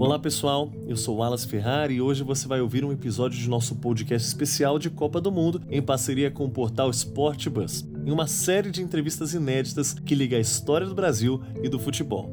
[0.00, 3.74] Olá pessoal, eu sou Wallace Ferrari e hoje você vai ouvir um episódio de nosso
[3.74, 8.28] podcast especial de Copa do Mundo em parceria com o portal Sport Bus, em uma
[8.28, 12.32] série de entrevistas inéditas que liga a história do Brasil e do futebol.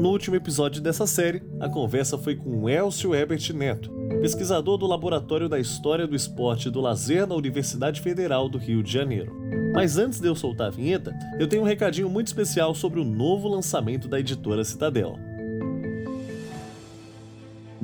[0.00, 3.90] No último episódio dessa série, a conversa foi com Elcio Herbert Neto,
[4.22, 8.82] pesquisador do Laboratório da História do Esporte e do Lazer na Universidade Federal do Rio
[8.82, 9.36] de Janeiro.
[9.74, 13.04] Mas antes de eu soltar a vinheta, eu tenho um recadinho muito especial sobre o
[13.04, 15.18] novo lançamento da editora Citadel.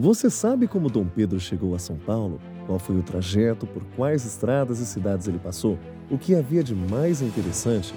[0.01, 2.41] Você sabe como Dom Pedro chegou a São Paulo?
[2.67, 5.77] Qual foi o trajeto, por quais estradas e cidades ele passou?
[6.09, 7.93] O que havia de mais interessante?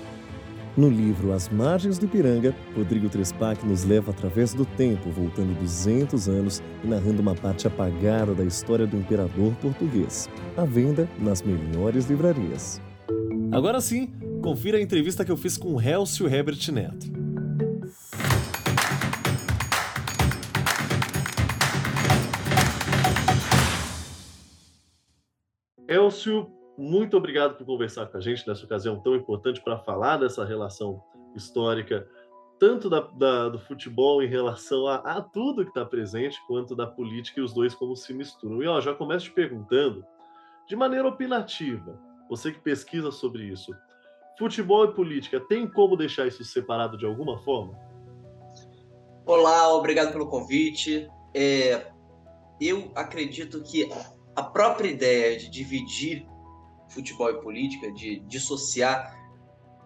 [0.76, 6.28] No livro As Margens do Ipiranga, Rodrigo Trespac nos leva através do tempo, voltando 200
[6.28, 10.28] anos e narrando uma parte apagada da história do imperador português.
[10.58, 12.82] À venda nas melhores livrarias.
[13.52, 14.10] Agora sim,
[14.42, 17.31] confira a entrevista que eu fiz com Helcio Herbert Neto.
[25.92, 30.46] Elcio, muito obrigado por conversar com a gente nessa ocasião tão importante para falar dessa
[30.46, 31.04] relação
[31.36, 32.08] histórica,
[32.58, 36.88] tanto da, da, do futebol em relação a, a tudo que está presente, quanto da
[36.88, 38.64] política e os dois como se misturam.
[38.64, 40.06] E ó, já começo te perguntando,
[40.66, 43.76] de maneira opinativa, você que pesquisa sobre isso,
[44.40, 47.78] futebol e política, tem como deixar isso separado de alguma forma?
[49.26, 51.10] Olá, obrigado pelo convite.
[51.36, 51.92] É,
[52.62, 53.90] eu acredito que
[54.36, 56.26] a própria ideia de dividir
[56.90, 59.18] futebol e política, de dissociar,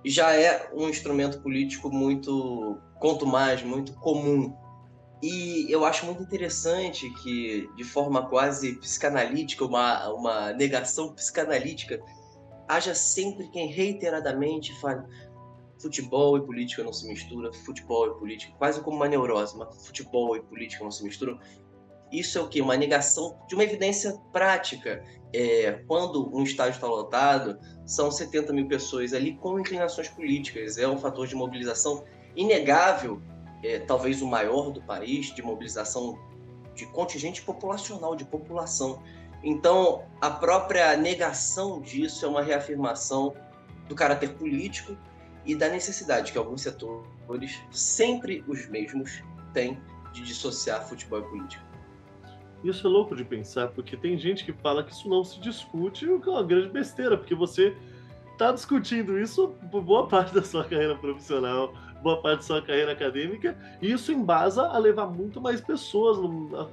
[0.03, 4.55] já é um instrumento político muito, quanto mais, muito comum.
[5.21, 11.99] E eu acho muito interessante que, de forma quase psicanalítica, uma, uma negação psicanalítica,
[12.67, 15.03] haja sempre quem reiteradamente fale
[15.79, 20.35] futebol e política não se misturam, futebol e política, quase como uma neurose, mas futebol
[20.35, 21.39] e política não se misturam.
[22.11, 22.61] Isso é o que?
[22.61, 25.03] Uma negação de uma evidência prática.
[25.34, 30.78] É, quando um estádio está lotado, são 70 mil pessoas ali com inclinações políticas.
[30.78, 33.22] É um fator de mobilização inegável,
[33.63, 36.18] é, talvez o maior do país, de mobilização
[36.75, 39.02] de contingente populacional, de população.
[39.44, 43.34] Então, a própria negação disso é uma reafirmação
[43.88, 44.97] do caráter político
[45.46, 49.79] e da necessidade que alguns setores, sempre os mesmos, têm
[50.12, 51.65] de dissociar futebol e política.
[52.63, 56.07] Isso é louco de pensar, porque tem gente que fala que isso não se discute,
[56.07, 57.75] o que é uma grande besteira, porque você
[58.31, 62.91] está discutindo isso por boa parte da sua carreira profissional, boa parte da sua carreira
[62.91, 66.17] acadêmica, e isso embasa a levar muito mais pessoas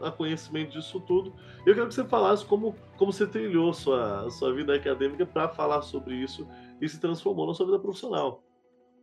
[0.03, 1.33] a, conhecimento disso tudo.
[1.65, 5.83] Eu quero que você falasse como, como você trilhou sua, sua vida acadêmica para falar
[5.83, 6.47] sobre isso
[6.81, 8.43] e se transformou na sua vida profissional.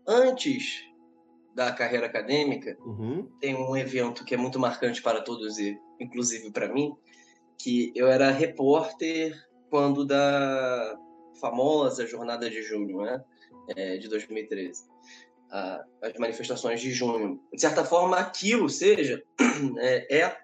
[0.07, 0.83] Antes
[1.55, 3.27] da carreira acadêmica, uhum.
[3.39, 6.95] tem um evento que é muito marcante para todos e inclusive para mim,
[7.57, 9.35] que eu era repórter
[9.69, 10.97] quando da
[11.39, 13.23] famosa jornada de junho, né,
[13.75, 14.83] é, de 2013,
[15.51, 17.41] a, as manifestações de junho.
[17.53, 19.23] De certa forma, aquilo seja
[19.79, 20.37] é, é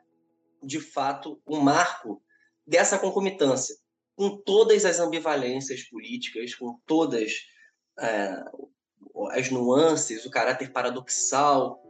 [0.62, 2.22] de fato um marco
[2.66, 3.76] dessa concomitância,
[4.16, 7.34] com todas as ambivalências políticas, com todas
[8.00, 8.44] é,
[9.32, 11.82] as nuances, o caráter paradoxal,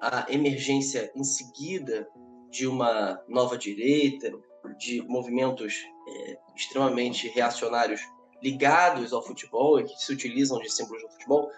[0.00, 2.06] a emergência em seguida
[2.50, 4.30] de uma nova direita,
[4.78, 5.74] de movimentos
[6.08, 8.00] é, extremamente reacionários
[8.42, 11.50] ligados ao futebol e que se utilizam de símbolos do futebol,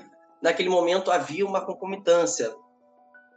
[0.42, 2.54] naquele momento havia uma concomitância.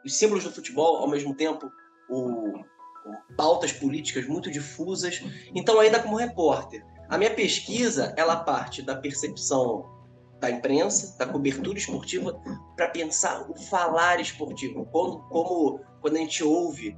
[0.05, 1.69] Os símbolos do futebol, ao mesmo tempo,
[2.09, 5.21] o, o pautas políticas muito difusas.
[5.53, 9.91] Então, ainda como repórter, a minha pesquisa ela parte da percepção
[10.39, 12.37] da imprensa, da cobertura esportiva,
[12.75, 14.85] para pensar o falar esportivo.
[14.87, 16.97] Como, como quando a gente ouve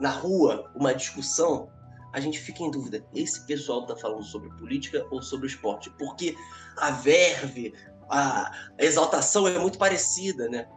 [0.00, 1.68] na rua uma discussão,
[2.12, 5.90] a gente fica em dúvida: esse pessoal está falando sobre política ou sobre esporte?
[5.98, 6.36] Porque
[6.76, 7.74] a verve,
[8.08, 10.68] a exaltação é muito parecida, né?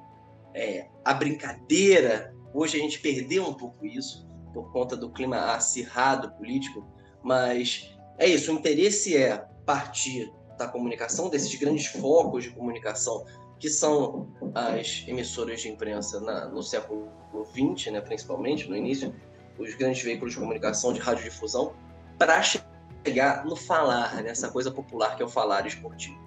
[0.54, 6.32] É, a brincadeira, hoje a gente perdeu um pouco isso por conta do clima acirrado
[6.32, 6.88] político,
[7.24, 13.24] mas é isso, o interesse é partir da comunicação, desses grandes focos de comunicação
[13.60, 17.10] que são as emissoras de imprensa na, no século
[17.52, 19.14] XX, né, principalmente no início,
[19.58, 21.74] os grandes veículos de comunicação de radiodifusão,
[22.18, 26.18] para chegar no falar, nessa coisa popular que é o falar esportivo.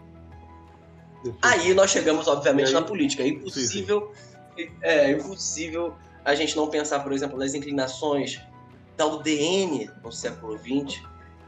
[1.43, 3.23] Aí nós chegamos, obviamente, aí, na política.
[3.23, 4.13] É impossível,
[4.57, 4.73] sim, sim.
[4.81, 5.95] é impossível
[6.25, 8.41] a gente não pensar, por exemplo, nas inclinações
[8.97, 11.03] da UDN no século XX,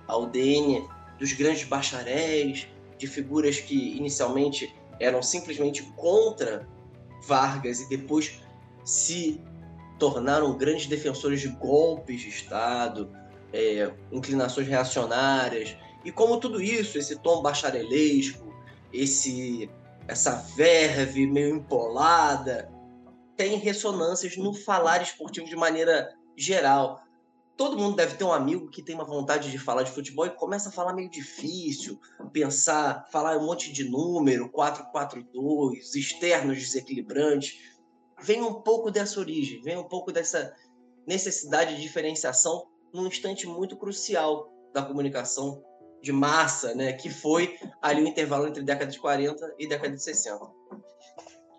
[0.06, 0.86] a UDN
[1.18, 2.68] dos grandes bacharéis,
[2.98, 6.68] de figuras que inicialmente eram simplesmente contra
[7.26, 8.40] Vargas e depois
[8.84, 9.40] se
[9.98, 13.10] tornaram grandes defensores de golpes de Estado,
[13.52, 15.76] é, inclinações reacionárias.
[16.04, 18.52] E como tudo isso, esse tom bacharelesco,
[18.92, 19.70] esse,
[20.08, 22.68] essa verve meio empolada,
[23.36, 27.02] tem ressonâncias no falar esportivo de maneira geral.
[27.56, 30.30] Todo mundo deve ter um amigo que tem uma vontade de falar de futebol e
[30.30, 32.00] começa a falar meio difícil,
[32.32, 37.58] pensar, falar um monte de número, 442, externos desequilibrantes.
[38.20, 40.54] Vem um pouco dessa origem, vem um pouco dessa
[41.06, 45.62] necessidade de diferenciação num instante muito crucial da comunicação
[46.02, 50.02] de massa, né, que foi ali o intervalo entre década de 40 e década de
[50.02, 50.50] 60.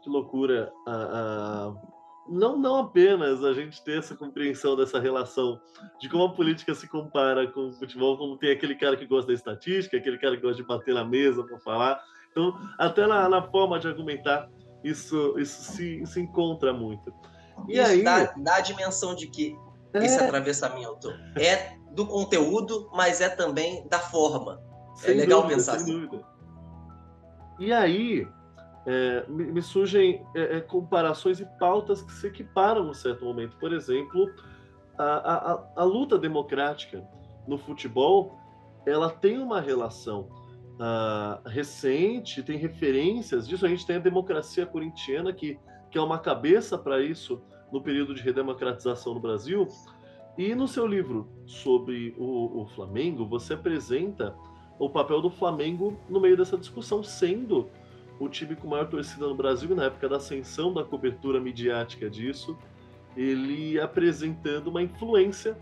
[0.03, 0.71] Que loucura.
[0.85, 5.59] Uh, uh, não, não apenas a gente ter essa compreensão dessa relação
[5.99, 9.27] de como a política se compara com o futebol, como tem aquele cara que gosta
[9.27, 12.01] da estatística, aquele cara que gosta de bater na mesa para falar.
[12.31, 14.49] Então, até na, na, forma de argumentar,
[14.83, 17.13] isso, isso se, se encontra muito.
[17.67, 18.03] E isso aí...
[18.03, 19.55] dá, dá a dimensão de que
[19.93, 20.05] é...
[20.05, 24.59] esse atravessamento é do conteúdo, mas é também da forma.
[24.95, 25.99] É sem é legal dúvida, pensar assim.
[25.99, 26.25] Dúvida.
[27.59, 28.27] E aí,
[28.85, 33.55] é, me, surgem é, é, comparações e pautas que se equiparam em certo momento.
[33.57, 34.29] Por exemplo,
[34.97, 37.03] a, a, a luta democrática
[37.47, 38.37] no futebol,
[38.85, 40.27] ela tem uma relação
[40.73, 43.65] uh, recente, tem referências disso.
[43.65, 45.57] A gente tem a democracia corintiana, que,
[45.89, 47.41] que é uma cabeça para isso
[47.71, 49.67] no período de redemocratização no Brasil.
[50.37, 54.35] E no seu livro sobre o, o, Flamengo, você apresenta
[54.79, 57.69] o papel do Flamengo no meio dessa discussão, sendo
[58.23, 62.57] o time com maior torcida no Brasil, na época da ascensão da cobertura midiática disso,
[63.15, 65.57] ele apresentando uma influência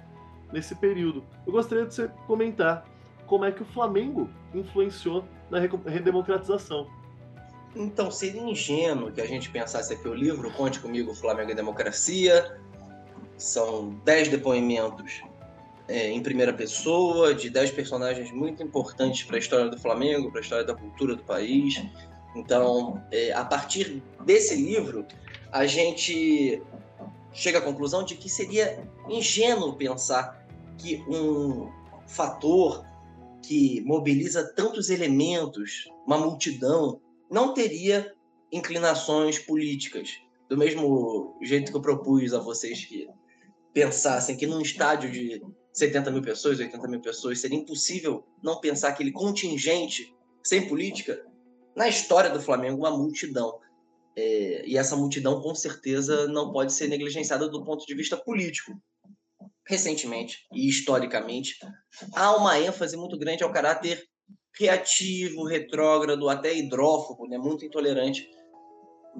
[0.51, 1.23] nesse período.
[1.45, 2.85] Eu gostaria de você comentar
[3.25, 6.87] como é que o Flamengo influenciou na redemocratização.
[7.75, 12.59] Então, seria ingênuo que a gente pensasse aqui o livro Conte Comigo, Flamengo e Democracia,
[13.37, 15.21] são dez depoimentos
[15.87, 20.39] é, em primeira pessoa, de dez personagens muito importantes para a história do Flamengo, para
[20.39, 21.83] a história da cultura do país.
[22.35, 25.05] Então, é, a partir desse livro,
[25.51, 26.61] a gente
[27.33, 30.45] chega à conclusão de que seria ingênuo pensar
[30.77, 31.69] que um
[32.07, 32.85] fator
[33.43, 38.13] que mobiliza tantos elementos, uma multidão, não teria
[38.51, 40.19] inclinações políticas.
[40.49, 43.07] Do mesmo jeito que eu propus a vocês que
[43.73, 45.41] pensassem que num estádio de
[45.73, 50.13] 70 mil pessoas, 80 mil pessoas, seria impossível não pensar aquele contingente
[50.43, 51.25] sem política,
[51.75, 53.59] na história do Flamengo, uma multidão.
[54.15, 58.73] É, e essa multidão, com certeza, não pode ser negligenciada do ponto de vista político.
[59.65, 61.55] Recentemente e historicamente,
[62.15, 64.03] há uma ênfase muito grande ao caráter
[64.59, 68.29] reativo, retrógrado, até hidrófobo, né, muito intolerante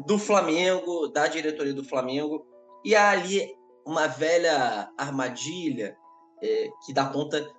[0.06, 2.46] do Flamengo, da diretoria do Flamengo,
[2.84, 3.50] e há ali
[3.86, 5.96] uma velha armadilha
[6.42, 7.50] é, que dá conta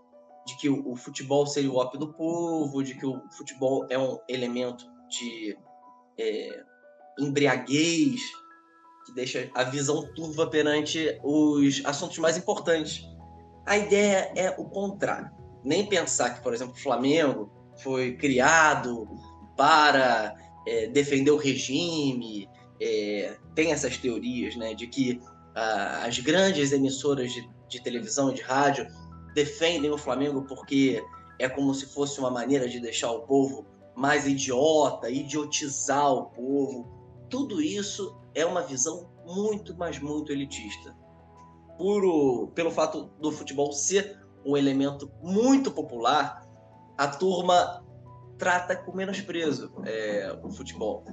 [0.46, 4.18] de que o, futebol seria o ópio do povo, de que o futebol é um
[4.28, 5.56] elemento de
[6.18, 6.64] é,
[7.18, 8.20] embriaguez,
[9.06, 13.04] que deixa a visão turva perante os assuntos mais importantes.
[13.66, 15.30] A ideia é o contrário.
[15.64, 17.50] Nem pensar que, por exemplo, o Flamengo
[17.82, 19.08] foi criado
[19.56, 20.34] para
[20.66, 22.48] é, defender o regime,
[22.80, 25.20] é, tem essas teorias né, de que
[25.54, 28.86] as grandes emissoras de, de televisão e de rádio
[29.34, 31.02] defendem o Flamengo porque
[31.38, 36.88] é como se fosse uma maneira de deixar o povo mais idiota, idiotizar o povo.
[37.28, 40.96] Tudo isso é uma visão muito, mas muito elitista.
[41.76, 46.46] Puro, pelo fato do futebol ser um elemento muito popular,
[46.96, 47.84] a turma
[48.38, 51.04] trata com menosprezo é, o futebol.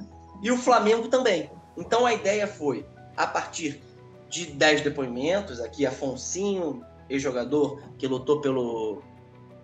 [0.42, 1.50] E o Flamengo também.
[1.78, 2.86] Então a ideia foi,
[3.16, 3.82] a partir
[4.30, 9.02] de 10 depoimentos, aqui Afonsinho, ex-jogador que lutou pelo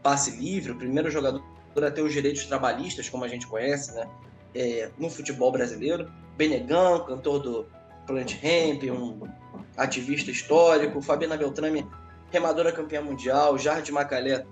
[0.01, 1.43] passe livre, o primeiro jogador
[1.75, 4.07] a ter os direitos trabalhistas, como a gente conhece, né?
[4.53, 6.09] É, no futebol brasileiro.
[6.37, 7.67] Benegan, cantor do
[8.07, 9.27] Plant Ramp, um
[9.75, 11.01] ativista histórico.
[11.01, 11.85] Fabiana Beltrame,
[12.31, 13.57] remadora campeã mundial.
[13.57, 14.45] Jardim Macalé,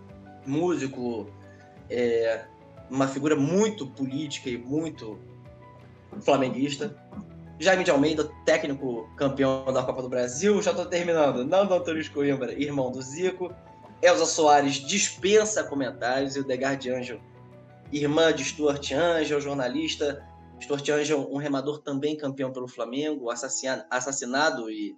[0.45, 1.29] músico,
[1.89, 2.45] é,
[2.89, 5.17] uma figura muito política e muito
[6.21, 6.95] flamenguista.
[7.63, 10.61] Jaime de Almeida, técnico campeão da Copa do Brasil.
[10.61, 11.45] Já estou terminando.
[11.45, 13.55] Nando Antônio Coimbra, irmão do Zico.
[14.01, 16.35] Elza Soares dispensa comentários.
[16.35, 17.21] E o Degar de Angel,
[17.89, 20.27] irmã de Stuart Angel, jornalista.
[20.59, 24.97] Stuart Angel, um remador também campeão pelo Flamengo, assassinado e,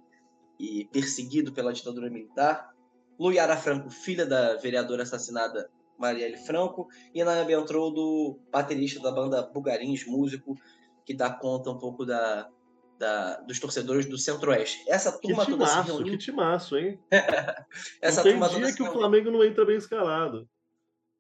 [0.59, 2.73] e perseguido pela ditadura militar.
[3.19, 5.69] Luiara Franco, filha da vereadora assassinada
[5.99, 6.87] Marielle Franco.
[7.13, 10.57] E Naya Beltrou, do baterista da banda Bugarins, músico
[11.05, 12.49] que dá conta um pouco da
[12.97, 14.83] da, dos torcedores do Centro-Oeste.
[14.87, 16.11] Essa turma que toda timaço, se reuniu.
[16.11, 16.99] Que timaço, hein?
[18.01, 18.99] Essa não tem turma dia toda que se o reuniu.
[18.99, 20.47] Flamengo não entra bem escalado.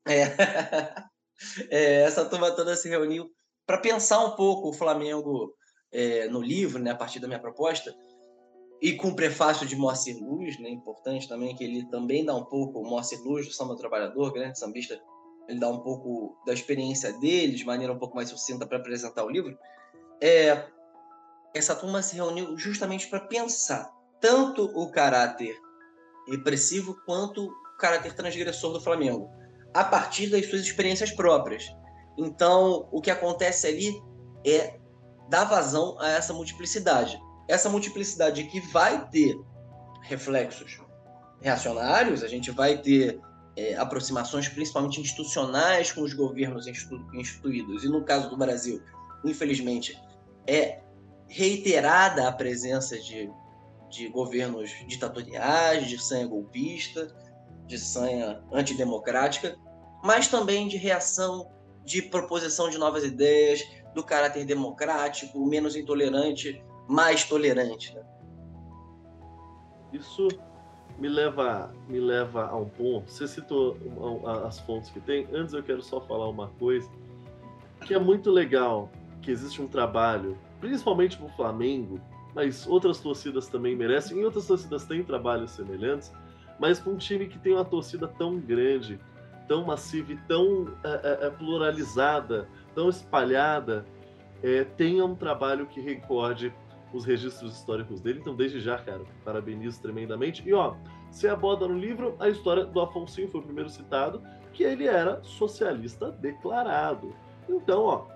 [0.07, 0.25] É.
[1.69, 3.29] É, essa turma toda se reuniu
[3.65, 5.53] para pensar um pouco o Flamengo
[5.91, 7.93] é, no livro, né, a partir da minha proposta,
[8.81, 12.45] e com o prefácio de Moacir Luz, né, importante também, que ele também dá um
[12.45, 14.99] pouco, o Moacir Luz, do Samba Trabalhador, grande sambista,
[15.47, 19.23] ele dá um pouco da experiência dele, de maneira um pouco mais sucinta para apresentar
[19.23, 19.57] o livro.
[20.21, 20.67] É,
[21.55, 25.57] essa turma se reuniu justamente para pensar tanto o caráter
[26.27, 29.29] repressivo quanto o caráter transgressor do Flamengo
[29.73, 31.65] a partir das suas experiências próprias.
[32.17, 33.93] Então, o que acontece ali
[34.45, 34.79] é
[35.29, 37.19] dar vazão a essa multiplicidade.
[37.47, 39.35] Essa multiplicidade que vai ter
[40.01, 40.79] reflexos
[41.41, 43.19] reacionários, a gente vai ter
[43.55, 47.83] é, aproximações principalmente institucionais com os governos institu instituídos.
[47.83, 48.81] E no caso do Brasil,
[49.23, 49.97] infelizmente,
[50.47, 50.79] é
[51.27, 53.31] reiterada a presença de,
[53.89, 57.07] de governos ditatoriais, de sanha golpista,
[57.65, 59.57] de sanha antidemocrática,
[60.03, 61.51] mas também de reação,
[61.83, 63.63] de proposição de novas ideias,
[63.93, 67.95] do caráter democrático, menos intolerante, mais tolerante.
[67.95, 68.03] Né?
[69.93, 70.27] Isso
[70.99, 73.11] me leva, me leva a um ponto.
[73.11, 73.77] Você citou
[74.45, 75.27] as fontes que tem.
[75.33, 76.89] Antes eu quero só falar uma coisa
[77.85, 78.89] que é muito legal,
[79.21, 82.01] que existe um trabalho, principalmente no Flamengo,
[82.33, 86.11] mas outras torcidas também merecem, e outras torcidas têm trabalhos semelhantes,
[86.59, 88.99] mas com um time que tem uma torcida tão grande,
[89.47, 93.85] tão massiva e tão é, é, pluralizada, tão espalhada,
[94.41, 96.51] é, tenha um trabalho que recorde
[96.91, 98.19] os registros históricos dele.
[98.21, 100.41] Então, desde já, cara, parabenizo tremendamente.
[100.47, 100.75] E ó,
[101.11, 105.21] você aborda no livro a história do Afonso, foi o primeiro citado, que ele era
[105.23, 107.13] socialista declarado.
[107.47, 108.14] Então, ó,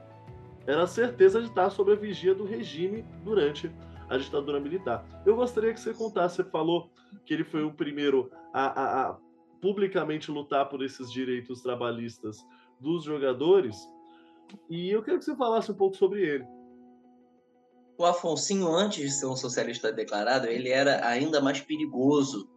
[0.67, 3.71] era a certeza de estar sob a vigia do regime durante
[4.09, 5.05] a ditadura militar.
[5.25, 6.89] Eu gostaria que você contasse, você falou
[7.25, 9.17] que ele foi o primeiro a, a, a
[9.61, 12.37] publicamente lutar por esses direitos trabalhistas
[12.79, 13.77] dos jogadores,
[14.69, 16.45] e eu quero que você falasse um pouco sobre ele.
[17.97, 22.49] O Afonsinho, antes de ser um socialista declarado, ele era ainda mais perigoso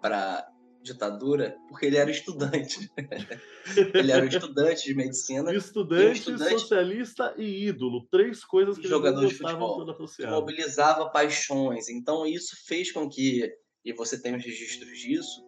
[0.00, 0.48] para
[0.82, 2.90] ditadura, porque ele era estudante.
[3.94, 5.52] ele era um estudante de medicina.
[5.54, 8.06] Estudante, estudante, socialista e ídolo.
[8.10, 9.84] Três coisas que jogador de futebol
[10.30, 11.88] mobilizava paixões.
[11.88, 13.50] Então isso fez com que,
[13.84, 15.44] e você tem os registros disso,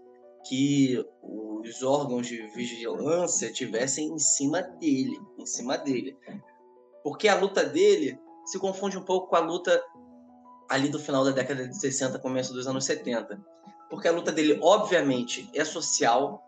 [0.49, 6.17] que os órgãos de vigilância tivessem em cima dele, em cima dele.
[7.03, 9.83] Porque a luta dele se confunde um pouco com a luta
[10.69, 13.41] ali do final da década de 60, começo dos anos 70
[13.91, 16.43] porque a luta dele, obviamente, é social,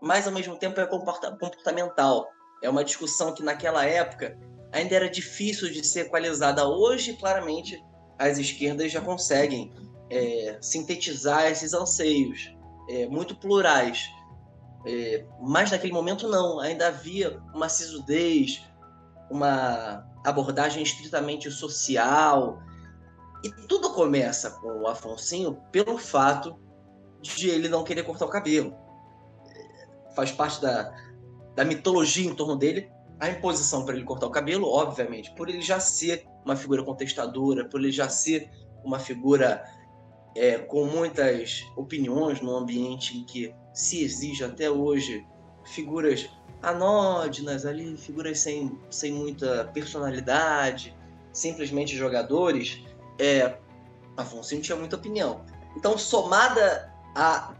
[0.00, 2.26] mas ao mesmo tempo é comportamental.
[2.62, 4.36] É uma discussão que naquela época
[4.72, 6.66] ainda era difícil de ser equalizada.
[6.66, 7.78] Hoje, claramente,
[8.18, 9.72] as esquerdas já conseguem
[10.08, 12.54] é, sintetizar esses anseios,
[12.88, 14.08] é, muito plurais.
[14.86, 18.62] É, mas naquele momento não, ainda havia uma sisudez,
[19.30, 22.58] uma abordagem estritamente social.
[23.44, 26.58] E tudo começa com o Afonsinho pelo fato
[27.20, 28.74] de ele não querer cortar o cabelo.
[30.14, 30.94] Faz parte da,
[31.54, 35.60] da mitologia em torno dele a imposição para ele cortar o cabelo, obviamente, por ele
[35.60, 38.50] já ser uma figura contestadora, por ele já ser
[38.82, 39.62] uma figura
[40.34, 45.26] é, com muitas opiniões no ambiente em que se exige até hoje
[45.66, 46.30] figuras
[46.62, 50.96] anódinas ali, figuras sem, sem muita personalidade,
[51.32, 52.82] simplesmente jogadores,
[53.18, 53.58] é,
[54.16, 55.44] Afonso tinha muita opinião.
[55.76, 57.54] Então, somada a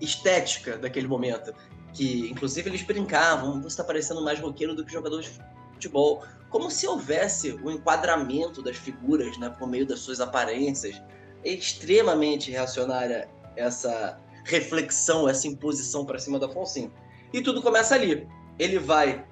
[0.00, 1.54] estética daquele momento.
[1.92, 5.30] Que, inclusive, eles brincavam, você está parecendo mais roqueiro do que jogador de
[5.74, 6.24] futebol.
[6.48, 11.00] Como se houvesse o um enquadramento das figuras né, por meio das suas aparências.
[11.44, 16.90] É extremamente reacionária essa reflexão, essa imposição para cima da Afonso.
[17.32, 18.28] E tudo começa ali.
[18.58, 19.26] Ele vai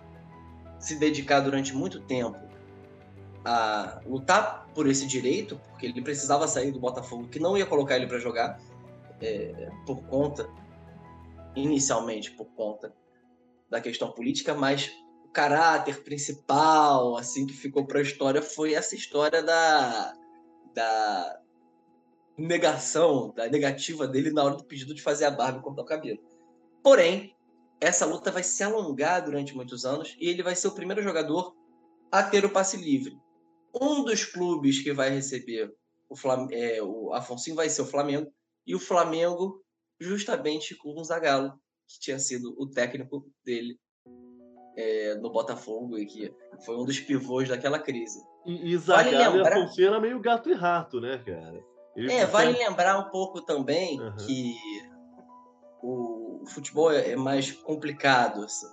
[0.78, 2.38] se dedicar durante muito tempo
[3.44, 7.96] a lutar por esse direito, porque ele precisava sair do Botafogo, que não ia colocar
[7.96, 8.58] ele para jogar
[9.20, 10.48] é, por conta,
[11.54, 12.94] inicialmente por conta
[13.68, 14.92] da questão política, mas
[15.24, 20.12] o caráter principal, assim, que ficou para a história foi essa história da,
[20.74, 21.40] da
[22.36, 25.86] negação, da negativa dele na hora do pedido de fazer a barba e cortar o
[25.86, 26.18] cabelo.
[26.82, 27.34] Porém,
[27.80, 31.54] essa luta vai se alongar durante muitos anos e ele vai ser o primeiro jogador
[32.10, 33.16] a ter o passe livre.
[33.80, 35.72] Um dos clubes que vai receber
[36.08, 38.32] o, Flam é, o Afonso vai ser o Flamengo,
[38.66, 39.62] e o Flamengo
[40.00, 41.52] justamente com o Zagallo,
[41.86, 43.78] que tinha sido o técnico dele
[44.76, 48.18] é, no Botafogo e que foi um dos pivôs daquela crise.
[48.46, 49.56] E, e Zagallo vale lembrar...
[49.56, 51.62] e Afonso era meio gato e rato, né, cara?
[51.94, 54.16] Ele é, vale lembrar um pouco também uhum.
[54.16, 54.54] que
[55.82, 58.44] o futebol é, é mais complicado.
[58.44, 58.68] Assim.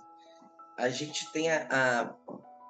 [0.78, 2.14] A gente tem a, a,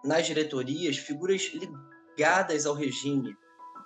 [0.04, 3.37] nas diretorias figuras ligadas ao regime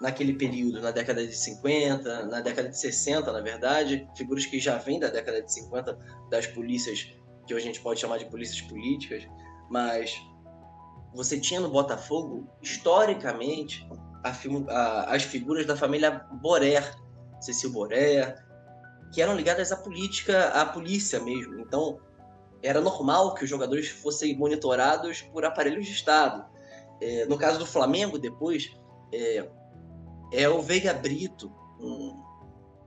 [0.03, 4.77] naquele período, na década de 50, na década de 60, na verdade, figuras que já
[4.77, 5.97] vêm da década de 50
[6.29, 7.15] das polícias
[7.47, 9.25] que hoje a gente pode chamar de polícias políticas,
[9.71, 10.21] mas
[11.15, 13.89] você tinha no Botafogo, historicamente,
[14.25, 14.31] a,
[14.71, 16.83] a, as figuras da família Borer,
[17.41, 18.35] Cecil Borer,
[19.13, 21.61] que eram ligadas à política, à polícia mesmo.
[21.61, 22.01] Então,
[22.61, 26.45] era normal que os jogadores fossem monitorados por aparelhos de Estado.
[27.01, 28.73] É, no caso do Flamengo, depois,
[29.13, 29.49] é,
[30.33, 32.17] é o Veiga Brito, um,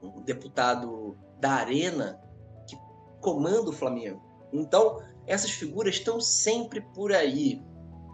[0.02, 2.20] um deputado da Arena,
[2.68, 2.78] que
[3.22, 4.22] comanda o Flamengo.
[4.52, 7.62] Então, essas figuras estão sempre por aí.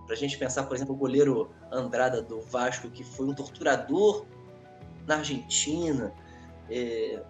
[0.06, 4.26] Para a gente pensar, por exemplo, o goleiro Andrada do Vasco, que foi um torturador
[5.08, 6.14] na Argentina.
[6.70, 7.24] É,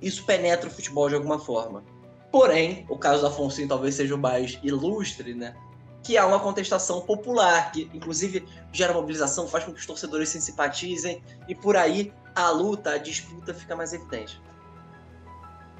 [0.00, 1.82] isso penetra o futebol de alguma forma.
[2.30, 5.54] Porém, o caso do Afonso talvez seja o mais ilustre, né?
[6.02, 10.40] Que há uma contestação popular, que inclusive gera mobilização, faz com que os torcedores se
[10.40, 14.40] simpatizem, e por aí a luta, a disputa fica mais evidente.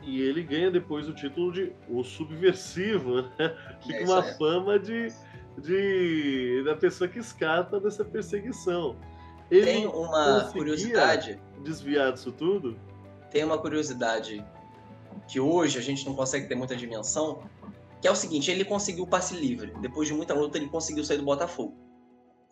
[0.03, 3.57] E ele ganha depois o título de o subversivo, né?
[3.85, 5.09] Fica é uma fama de,
[5.59, 8.97] de da pessoa que escapa dessa perseguição.
[9.51, 11.41] Ele Tem uma curiosidade.
[11.63, 12.79] Desviar disso tudo?
[13.31, 14.45] Tem uma curiosidade
[15.29, 17.43] que hoje a gente não consegue ter muita dimensão,
[18.01, 19.73] que é o seguinte, ele conseguiu o passe livre.
[19.81, 21.77] Depois de muita luta, ele conseguiu sair do Botafogo.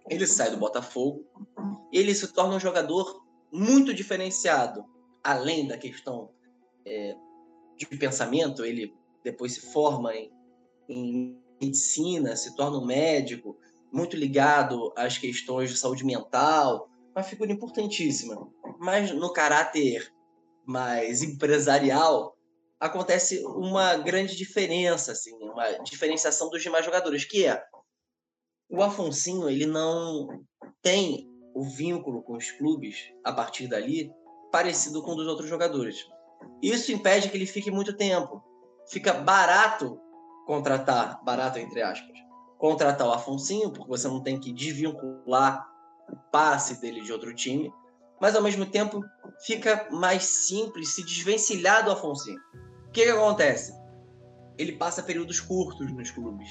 [0.08, 1.24] Ele sai do Botafogo,
[1.92, 4.84] ele se torna um jogador muito diferenciado,
[5.22, 6.30] além da questão
[6.86, 7.14] é,
[7.76, 10.30] de pensamento, ele depois se forma em,
[10.88, 13.58] em medicina, se torna um médico,
[13.92, 18.48] muito ligado às questões de saúde mental, uma figura importantíssima.
[18.78, 20.12] Mas no caráter
[20.64, 22.37] mais empresarial,
[22.80, 27.62] acontece uma grande diferença, assim, uma diferenciação dos demais jogadores, que é
[28.70, 30.28] o Afonsinho, ele não
[30.82, 34.12] tem o vínculo com os clubes a partir dali
[34.52, 36.06] parecido com o dos outros jogadores.
[36.62, 38.42] Isso impede que ele fique muito tempo.
[38.90, 40.00] Fica barato
[40.46, 42.16] contratar, barato entre aspas,
[42.58, 45.66] contratar o Afonsinho, porque você não tem que desvincular
[46.10, 47.72] o passe dele de outro time,
[48.20, 49.00] mas ao mesmo tempo
[49.44, 52.40] fica mais simples se desvencilhar do Afonsinho.
[52.98, 53.72] Que, que acontece?
[54.58, 56.50] Ele passa períodos curtos nos clubes,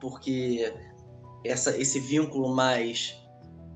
[0.00, 0.72] porque
[1.44, 3.20] essa, esse vínculo mais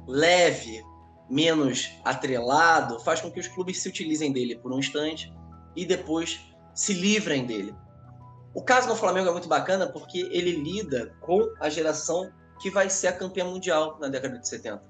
[0.06, 0.84] leve,
[1.28, 5.34] menos atrelado, faz com que os clubes se utilizem dele por um instante
[5.74, 6.38] e depois
[6.72, 7.74] se livrem dele.
[8.54, 12.88] O caso no Flamengo é muito bacana porque ele lida com a geração que vai
[12.88, 14.80] ser a campeã mundial na década de 70.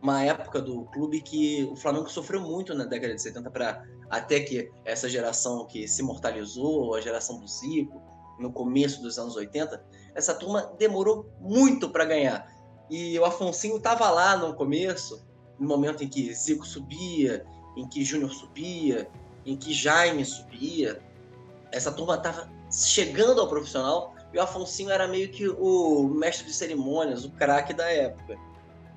[0.00, 4.40] Uma época do clube que o Flamengo sofreu muito na década de 70 para até
[4.40, 8.00] que essa geração que se imortalizou, a geração do Zico,
[8.38, 9.84] no começo dos anos 80,
[10.14, 12.46] essa turma demorou muito para ganhar.
[12.88, 15.26] E o Afonsinho estava lá no começo,
[15.58, 17.44] no momento em que Zico subia,
[17.76, 19.10] em que Júnior subia,
[19.44, 21.02] em que Jaime subia,
[21.72, 26.52] essa turma estava chegando ao profissional e o Afonsinho era meio que o mestre de
[26.52, 28.38] cerimônias, o craque da época.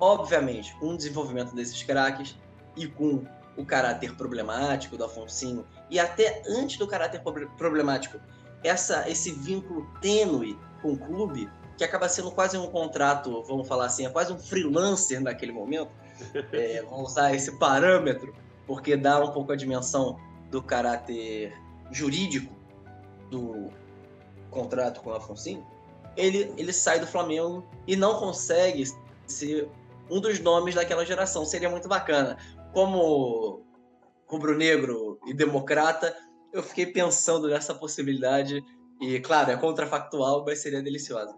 [0.02, 2.36] Obviamente, com o desenvolvimento desses craques
[2.76, 3.24] e com
[3.56, 7.22] o caráter problemático do Afonsinho, e até antes do caráter
[7.56, 8.18] problemático,
[8.64, 13.86] essa, esse vínculo tênue com o clube, que acaba sendo quase um contrato, vamos falar
[13.86, 15.92] assim, é quase um freelancer naquele momento,
[16.50, 18.34] é, vamos usar esse parâmetro,
[18.66, 20.18] porque dá um pouco a dimensão
[20.50, 21.56] do caráter
[21.92, 22.52] jurídico
[23.30, 23.70] do
[24.50, 25.64] contrato com o Afonso,
[26.16, 28.84] ele, ele sai do Flamengo e não consegue
[29.28, 29.70] ser
[30.12, 31.44] um dos nomes daquela geração.
[31.44, 32.36] Seria muito bacana.
[32.72, 33.64] Como
[34.26, 36.14] rubro-negro e democrata,
[36.52, 38.62] eu fiquei pensando nessa possibilidade.
[39.00, 41.34] E, claro, é contrafactual, mas seria deliciosa.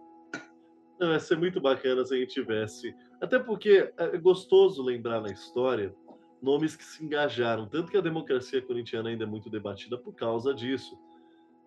[0.98, 2.94] Não, ia ser muito bacana se a gente tivesse.
[3.20, 5.94] Até porque é gostoso lembrar na história
[6.42, 7.66] nomes que se engajaram.
[7.68, 10.98] Tanto que a democracia corintiana ainda é muito debatida por causa disso.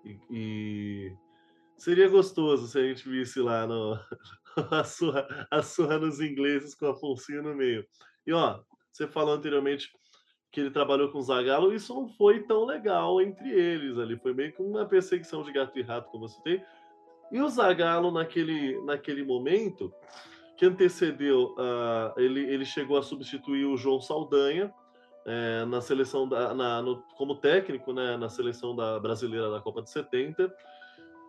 [0.05, 1.13] E, e
[1.77, 3.99] seria gostoso se a gente visse lá no,
[4.71, 7.85] a, surra, a surra nos ingleses com a Afonso no meio.
[8.25, 8.59] E ó,
[8.91, 9.91] você falou anteriormente
[10.51, 14.53] que ele trabalhou com Zagallo, isso não foi tão legal entre eles ali, foi meio
[14.53, 16.63] que uma perseguição de gato e rato, como você tem.
[17.31, 19.93] E o Zagallo, naquele, naquele momento,
[20.57, 24.73] que antecedeu, uh, ele, ele chegou a substituir o João Saldanha
[25.27, 29.81] é, na seleção da, na, no, como técnico né, na seleção da brasileira da Copa
[29.81, 30.51] de 70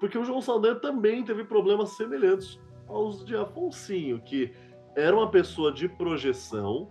[0.01, 4.55] Porque o João Saldanha também teve problemas semelhantes aos de Afonsinho, que
[4.95, 6.91] era uma pessoa de projeção,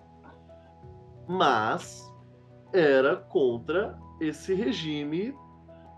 [1.27, 2.13] mas
[2.73, 5.35] era contra esse regime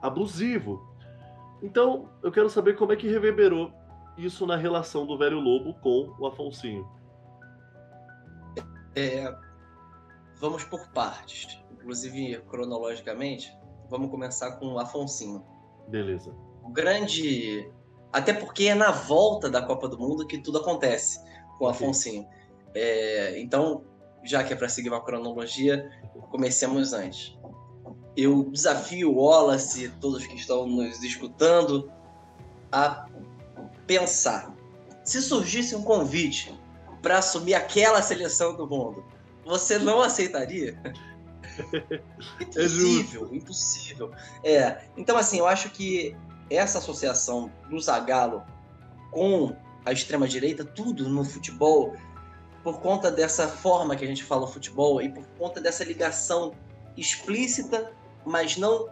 [0.02, 0.88] abusivo.
[1.62, 3.72] Então, eu quero saber como é que reverberou
[4.17, 6.88] isso na relação do velho lobo com o Afonsinho.
[8.95, 9.34] É,
[10.39, 13.56] vamos por partes, inclusive cronologicamente.
[13.89, 15.45] Vamos começar com o Afonsinho.
[15.88, 16.36] Beleza.
[16.63, 17.69] O grande.
[18.12, 21.19] Até porque é na volta da Copa do Mundo que tudo acontece
[21.58, 22.28] com o Afonsinho.
[22.74, 23.84] É, então,
[24.24, 25.89] já que é para seguir uma cronologia,
[26.32, 27.38] comecemos antes.
[28.15, 31.91] Eu desafio o Wallace e todos que estão nos escutando
[32.72, 33.08] a
[33.86, 34.54] pensar.
[35.04, 36.54] Se surgisse um convite
[37.02, 39.04] para assumir aquela seleção do mundo,
[39.45, 40.80] você não aceitaria?
[42.39, 44.12] impossível, impossível.
[44.43, 46.15] É, então assim, eu acho que
[46.49, 48.43] essa associação do Zagallo
[49.12, 51.95] com a extrema direita, tudo no futebol,
[52.63, 56.53] por conta dessa forma que a gente fala futebol e por conta dessa ligação
[56.97, 57.91] explícita,
[58.25, 58.89] mas não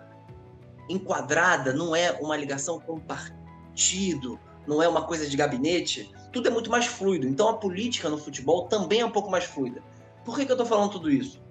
[0.89, 6.51] enquadrada, não é uma ligação com partido, não é uma coisa de gabinete, tudo é
[6.51, 7.27] muito mais fluido.
[7.27, 9.83] Então a política no futebol também é um pouco mais fluida.
[10.23, 11.41] Por que, que eu estou falando tudo isso?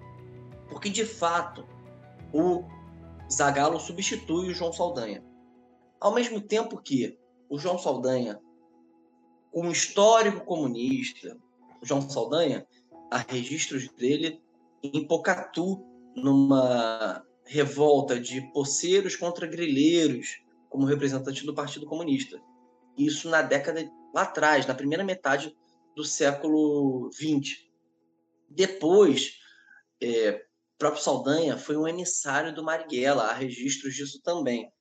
[0.69, 1.65] Porque de fato
[2.33, 2.63] o
[3.31, 5.23] Zagallo substitui o João Saldanha.
[5.99, 7.17] Ao mesmo tempo que
[7.49, 8.39] o João Saldanha,
[9.53, 11.37] um histórico comunista,
[11.81, 12.67] o João Saldanha,
[13.11, 14.41] há registros dele
[14.83, 15.83] em Pocatu,
[16.15, 22.41] numa revolta de poceiros contra grileiros, como representante do Partido Comunista.
[22.97, 25.55] Isso na década lá atrás, na primeira metade
[25.95, 27.67] do século XX.
[28.49, 29.37] Depois,
[30.01, 30.43] é,
[30.77, 34.71] próprio Saldanha foi um emissário do Marighella, há registros disso também.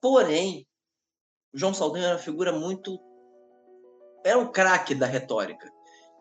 [0.00, 0.66] Porém,
[1.52, 2.98] João Saldanha era uma figura muito.
[4.24, 5.70] era um craque da retórica.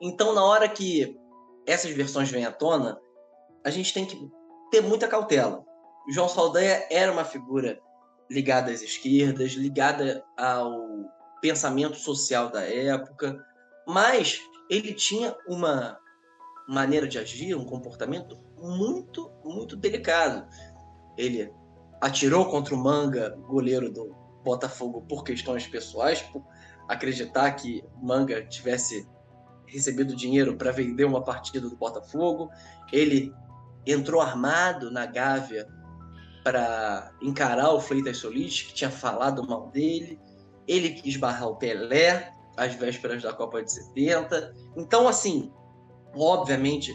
[0.01, 1.17] Então, na hora que
[1.65, 2.99] essas versões vêm à tona,
[3.63, 4.29] a gente tem que
[4.71, 5.65] ter muita cautela.
[6.09, 7.79] João Saldanha era uma figura
[8.29, 10.71] ligada às esquerdas, ligada ao
[11.41, 13.43] pensamento social da época,
[13.85, 15.97] mas ele tinha uma
[16.67, 20.47] maneira de agir, um comportamento muito, muito delicado.
[21.17, 21.51] Ele
[22.01, 26.43] atirou contra o Manga, goleiro do Botafogo, por questões pessoais, por
[26.87, 29.07] acreditar que Manga tivesse
[29.65, 32.49] recebido dinheiro para vender uma partida do Botafogo.
[32.91, 33.33] Ele
[33.85, 35.67] entrou armado na Gávea
[36.43, 40.19] para encarar o Fleitas Solis, que tinha falado mal dele.
[40.65, 44.55] Ele quis barrar o Pelé às vésperas da Copa de 70.
[44.77, 45.51] Então, assim,
[46.15, 46.93] obviamente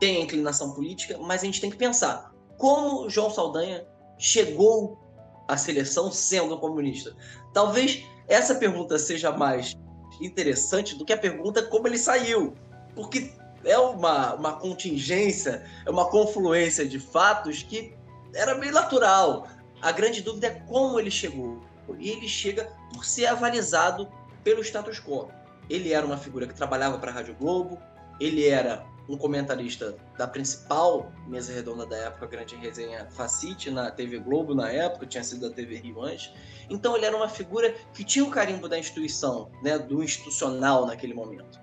[0.00, 3.86] tem a inclinação política, mas a gente tem que pensar como João Saldanha
[4.18, 4.98] chegou
[5.46, 7.16] à seleção sendo comunista.
[7.52, 9.74] Talvez essa pergunta seja mais
[10.20, 12.54] interessante do que a pergunta como ele saiu,
[12.94, 13.32] porque
[13.64, 17.94] é uma, uma contingência, é uma confluência de fatos que
[18.34, 19.46] era meio natural.
[19.80, 21.62] A grande dúvida é como ele chegou.
[21.98, 24.08] E ele chega por ser avalizado
[24.44, 25.30] pelo status quo.
[25.70, 27.78] Ele era uma figura que trabalhava para a Rádio Globo,
[28.20, 34.18] ele era um comentarista da principal mesa redonda da época, Grande Resenha Facite, na TV
[34.18, 36.32] Globo na época, tinha sido da TV Rio antes.
[36.68, 41.14] Então ele era uma figura que tinha o carimbo da instituição, né, do institucional naquele
[41.14, 41.58] momento.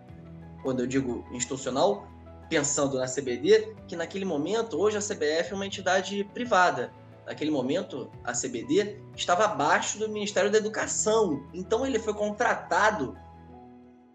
[0.64, 2.08] Quando eu digo institucional,
[2.50, 6.92] pensando na CBD, que naquele momento, hoje a CBF é uma entidade privada.
[7.28, 11.48] Naquele momento, a CBD estava abaixo do Ministério da Educação.
[11.54, 13.16] Então ele foi contratado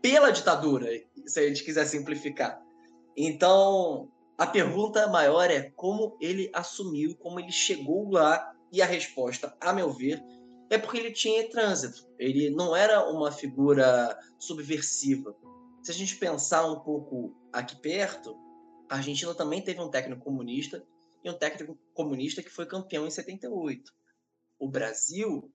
[0.03, 0.88] pela ditadura,
[1.27, 2.61] se a gente quiser simplificar.
[3.23, 9.55] Então, a pergunta maior é como ele assumiu, como ele chegou lá, e a resposta,
[9.61, 10.25] a meu ver,
[10.71, 12.09] é porque ele tinha trânsito.
[12.19, 15.37] Ele não era uma figura subversiva.
[15.83, 18.35] Se a gente pensar um pouco aqui perto,
[18.89, 20.83] a Argentina também teve um técnico comunista
[21.23, 23.93] e um técnico comunista que foi campeão em 78.
[24.59, 25.53] O Brasil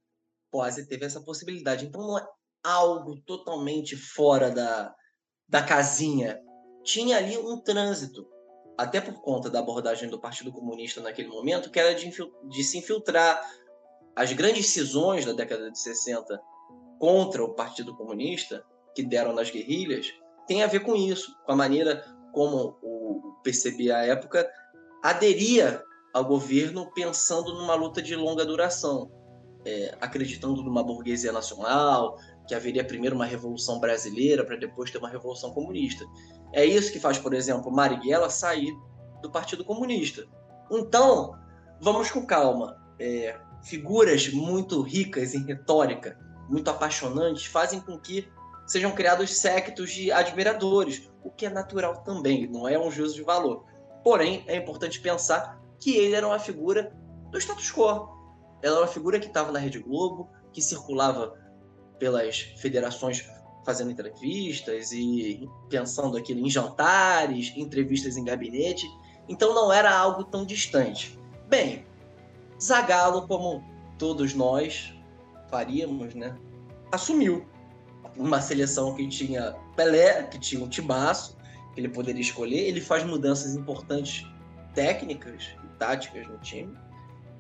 [0.52, 1.86] quase teve essa possibilidade.
[1.86, 2.28] Então não é
[2.64, 4.94] algo totalmente fora da,
[5.50, 6.40] da casinha.
[6.86, 8.26] Tinha ali um trânsito,
[8.78, 12.78] até por conta da abordagem do Partido Comunista naquele momento, que era de, de se
[12.78, 13.42] infiltrar.
[14.16, 16.40] As grandes cisões da década de 60
[17.00, 20.14] contra o Partido Comunista, que deram nas guerrilhas,
[20.48, 24.48] tem a ver com isso, com a maneira como o PCB à época
[25.04, 29.12] aderia ao governo pensando numa luta de longa duração,
[29.66, 32.18] é, acreditando numa burguesia nacional,
[32.48, 36.06] que haveria primeiro uma revolução brasileira para depois ter uma revolução comunista.
[36.54, 38.74] É isso que faz, por exemplo, Marighella sair
[39.22, 40.26] do Partido Comunista.
[40.72, 41.34] Então,
[41.82, 42.78] vamos com calma.
[43.00, 46.18] É, figuras muito ricas em retórica,
[46.50, 48.28] muito apaixonantes, fazem com que
[48.66, 53.24] sejam criados sectos de admiradores, o que é natural também, não é um juízo de
[53.24, 53.66] valor.
[54.04, 56.96] Porém, é importante pensar que ele era uma figura
[57.32, 58.10] do status quo.
[58.62, 61.34] Ela era uma figura que estava na Rede Globo, que circulava
[62.00, 63.26] pelas federações
[63.66, 68.88] fazendo entrevistas e pensando aquilo em jantares, entrevistas em gabinete.
[69.28, 71.20] Então não era algo tão distante.
[71.48, 71.86] Bem,
[72.62, 73.64] Zagallo, como
[73.98, 74.94] todos nós
[75.50, 76.38] faríamos, né,
[76.92, 77.48] assumiu
[78.18, 81.36] uma seleção que tinha Pelé, que tinha um Tibaço,
[81.74, 82.68] que ele poderia escolher.
[82.68, 84.26] Ele faz mudanças importantes
[84.74, 86.78] técnicas e táticas no time.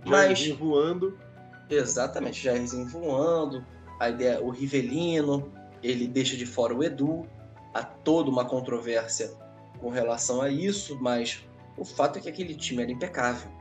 [0.05, 1.17] Jairzinho mas voando.
[1.69, 3.65] Exatamente, Jairzinho voando.
[3.99, 7.27] A ideia, o Rivelino, ele deixa de fora o Edu.
[7.73, 9.31] Há toda uma controvérsia
[9.79, 11.45] com relação a isso, mas
[11.77, 13.51] o fato é que aquele time era impecável.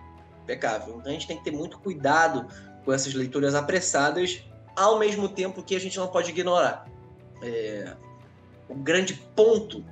[0.42, 0.96] Impecável.
[0.98, 2.46] Então a gente tem que ter muito cuidado
[2.84, 4.44] com essas leituras apressadas,
[4.76, 6.84] ao mesmo tempo que a gente não pode ignorar.
[7.42, 7.96] É,
[8.68, 9.84] o grande ponto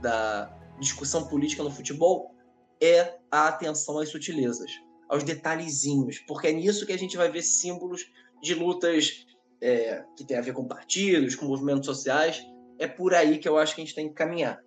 [0.00, 2.34] da discussão política no futebol
[2.80, 4.70] é a atenção às sutilezas,
[5.08, 8.10] aos detalhezinhos, porque é nisso que a gente vai ver símbolos
[8.42, 9.26] de lutas
[9.60, 12.44] é, que tem a ver com partidos, com movimentos sociais.
[12.78, 14.60] É por aí que eu acho que a gente tem que caminhar.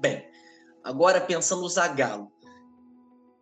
[0.00, 0.28] Bem,
[0.84, 2.30] agora pensando no Zagallo.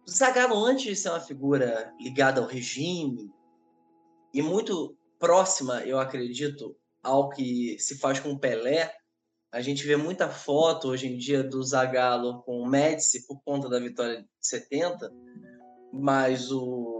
[0.09, 3.31] Zagallo, antes de ser uma figura ligada ao regime
[4.33, 8.93] e muito próxima, eu acredito, ao que se faz com Pelé,
[9.51, 13.69] a gente vê muita foto hoje em dia do Zagallo com o Médici por conta
[13.69, 15.11] da vitória de 70,
[15.93, 16.94] mas o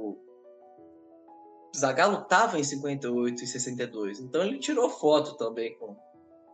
[1.77, 5.97] Zagallo estava em 58 e 62, então ele tirou foto também com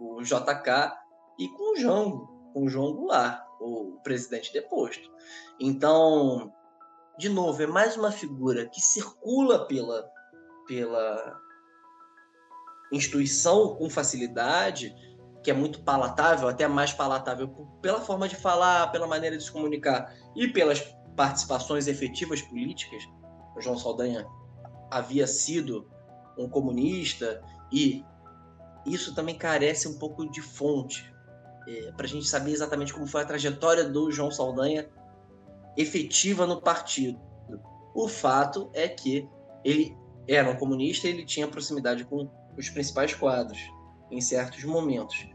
[0.01, 0.93] o JK
[1.39, 5.11] e com o Jango, com o João Goulart, o presidente deposto.
[5.61, 6.53] Então,
[7.19, 10.11] de novo, é mais uma figura que circula pela,
[10.67, 11.39] pela
[12.91, 14.95] instituição com facilidade,
[15.43, 17.49] que é muito palatável, até mais palatável
[17.83, 20.81] pela forma de falar, pela maneira de se comunicar e pelas
[21.15, 23.03] participações efetivas políticas.
[23.55, 24.27] O João Saldanha
[24.91, 25.89] havia sido
[26.37, 28.05] um comunista e
[28.87, 31.13] isso também carece um pouco de fonte
[31.69, 34.89] é, para a gente saber exatamente como foi a trajetória do João Saldanha
[35.77, 37.21] efetiva no partido.
[37.95, 39.29] O fato é que
[39.65, 43.59] ele era um comunista e ele tinha proximidade com os principais quadros
[44.11, 45.29] em certos momentos.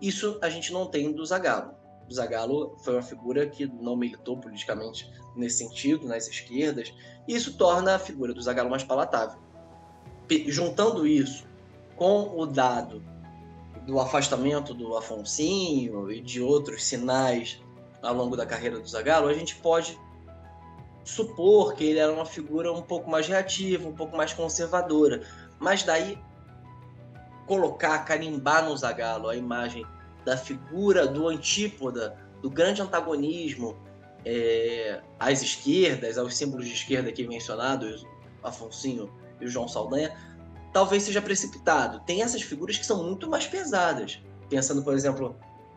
[0.00, 1.74] Isso a gente não tem do Zagallo.
[2.08, 6.92] O Zagallo foi uma figura que não militou politicamente nesse sentido, nas esquerdas,
[7.26, 9.38] e isso torna a figura do Zagallo mais palatável.
[10.46, 11.46] Juntando isso
[11.96, 13.02] com o dado
[13.86, 17.62] do afastamento do Afonsinho e de outros sinais
[18.02, 19.98] ao longo da carreira do Zagallo, a gente pode
[21.04, 25.22] supor que ele era uma figura um pouco mais reativa, um pouco mais conservadora.
[25.58, 26.18] Mas daí
[27.46, 29.86] colocar, carimbar no Zagallo a imagem
[30.24, 33.76] da figura do antípoda, do grande antagonismo
[34.24, 38.06] é, às esquerdas, aos símbolos de esquerda aqui mencionados,
[38.42, 40.16] Afonsinho e o João Saldanha,
[40.72, 42.00] talvez seja precipitado.
[42.00, 44.20] Tem essas figuras que são muito mais pesadas.
[44.48, 45.36] Pensando, por exemplo,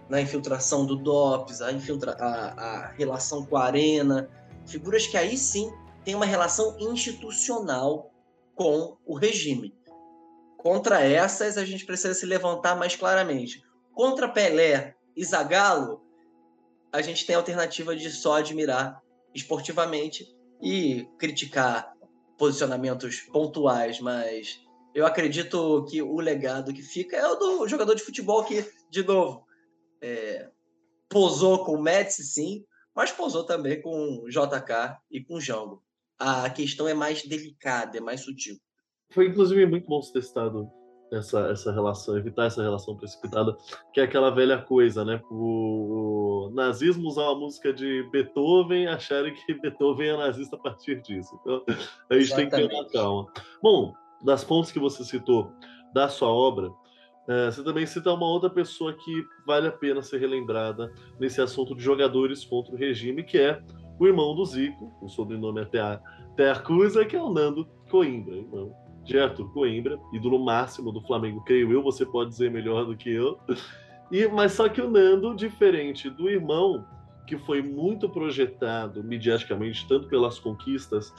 [0.09, 2.27] na infiltração do DOPS, a, infiltra a,
[2.61, 4.29] a relação com a Arena,
[4.65, 5.71] figuras que aí sim
[6.03, 8.11] têm uma relação institucional
[8.55, 9.75] com o regime.
[10.57, 13.63] Contra essas, a gente precisa se levantar mais claramente.
[13.97, 16.03] Contra Pelé e Zagallo,
[16.93, 19.01] a gente tem a alternativa de só admirar
[19.33, 20.23] esportivamente
[20.61, 21.91] e criticar
[22.37, 24.61] posicionamentos pontuais, mas
[24.93, 29.01] eu acredito que o legado que fica é o do jogador de futebol que, de
[29.01, 29.47] novo,
[29.99, 30.47] é,
[31.09, 32.63] posou com o Messi, sim,
[32.95, 35.83] mas posou também com o JK e com o Jango.
[36.19, 38.57] A questão é mais delicada, é mais sutil.
[39.11, 40.76] Foi, inclusive, muito bom ser testado
[41.11, 43.55] essa, essa relação, evitar essa relação precipitada,
[43.93, 45.21] que é aquela velha coisa, né?
[45.31, 51.01] O, o nazismo usar uma música de Beethoven acharem que Beethoven é nazista a partir
[51.01, 51.37] disso.
[51.41, 51.63] Então,
[52.09, 52.51] a gente Exatamente.
[52.51, 53.27] tem que ter calma.
[53.61, 55.51] Bom, das pontos que você citou
[55.93, 56.69] da sua obra,
[57.27, 61.75] é, você também cita uma outra pessoa que vale a pena ser relembrada nesse assunto
[61.75, 63.61] de jogadores contra o regime, que é
[63.99, 65.99] o irmão do Zico, o sobrenome até a,
[66.31, 71.41] até acusa, que é o Nando Coimbra, irmão de Arthur Coimbra, ídolo máximo do Flamengo,
[71.45, 73.39] creio eu, você pode dizer melhor do que eu.
[74.11, 76.85] E, mas só que o Nando, diferente do irmão,
[77.25, 81.13] que foi muito projetado mediaticamente, tanto pelas conquistas,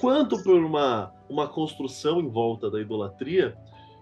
[0.00, 3.56] quanto por uma, uma construção em volta da idolatria,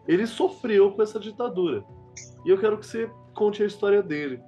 [0.07, 1.85] ele sofreu com essa ditadura.
[2.45, 4.41] E eu quero que você conte a história dele.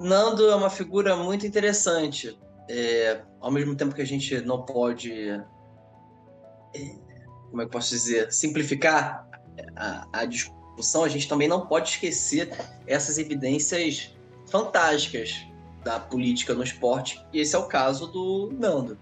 [0.00, 2.38] Nando é uma figura muito interessante.
[2.68, 5.30] É, ao mesmo tempo que a gente não pode
[7.50, 9.26] como é que posso dizer, simplificar
[9.76, 12.50] a, a discussão, a gente também não pode esquecer
[12.86, 14.14] essas evidências
[14.46, 15.46] fantásticas
[15.84, 18.98] da política no esporte, e esse é o caso do Nando.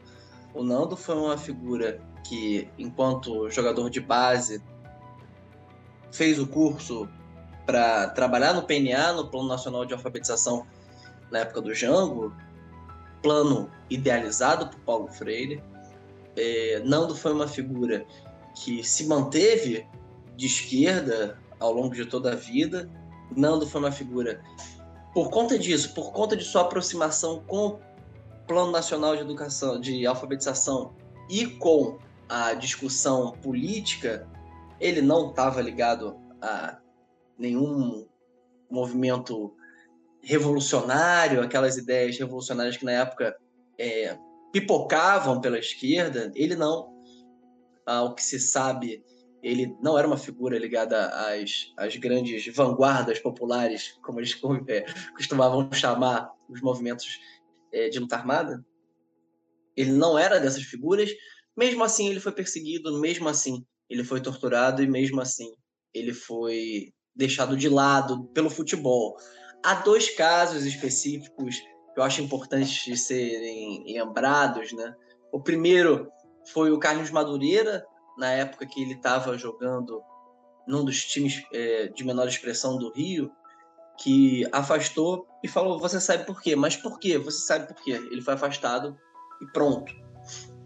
[0.55, 4.63] O Nando foi uma figura que, enquanto jogador de base,
[6.11, 7.09] fez o curso
[7.65, 10.67] para trabalhar no PNA, no Plano Nacional de Alfabetização,
[11.31, 12.33] na época do Jango,
[13.23, 15.63] plano idealizado por Paulo Freire.
[16.37, 18.07] É, Nando foi uma figura
[18.57, 19.87] que se manteve
[20.37, 22.91] de esquerda ao longo de toda a vida.
[23.37, 24.43] Nando foi uma figura,
[25.13, 27.79] por conta disso, por conta de sua aproximação com o
[28.47, 30.95] Plano Nacional de Educação, de Alfabetização
[31.29, 34.29] e com a discussão política,
[34.81, 36.79] ele não estava ligado a
[37.39, 38.07] nenhum
[38.71, 39.55] movimento
[40.23, 43.37] revolucionário, aquelas ideias revolucionárias que na época
[43.79, 44.19] é,
[44.53, 46.33] pipocavam pela esquerda.
[46.35, 46.96] Ele não.
[47.87, 49.03] Ao que se sabe,
[49.43, 55.71] ele não era uma figura ligada às, às grandes vanguardas populares, como eles é, costumavam
[55.73, 57.21] chamar os movimentos
[57.73, 58.65] é, de luta armada.
[59.77, 61.11] Ele não era dessas figuras,
[61.57, 65.55] mesmo assim, ele foi perseguido, mesmo assim, ele foi torturado e mesmo assim,
[65.95, 69.17] ele foi deixado de lado pelo futebol.
[69.65, 71.57] Há dois casos específicos
[71.95, 74.95] que eu acho importantes de serem lembrados, né?
[75.33, 76.11] O primeiro
[76.53, 77.85] foi o Carlos Madureira,
[78.17, 80.03] na época que ele estava jogando
[80.67, 83.31] num dos times é, de menor expressão do Rio,
[83.99, 86.57] que afastou e falou: Você sabe por quê?
[86.57, 87.19] Mas por quê?
[87.19, 87.93] Você sabe por quê?
[87.93, 88.97] Ele foi afastado
[89.41, 89.93] e pronto.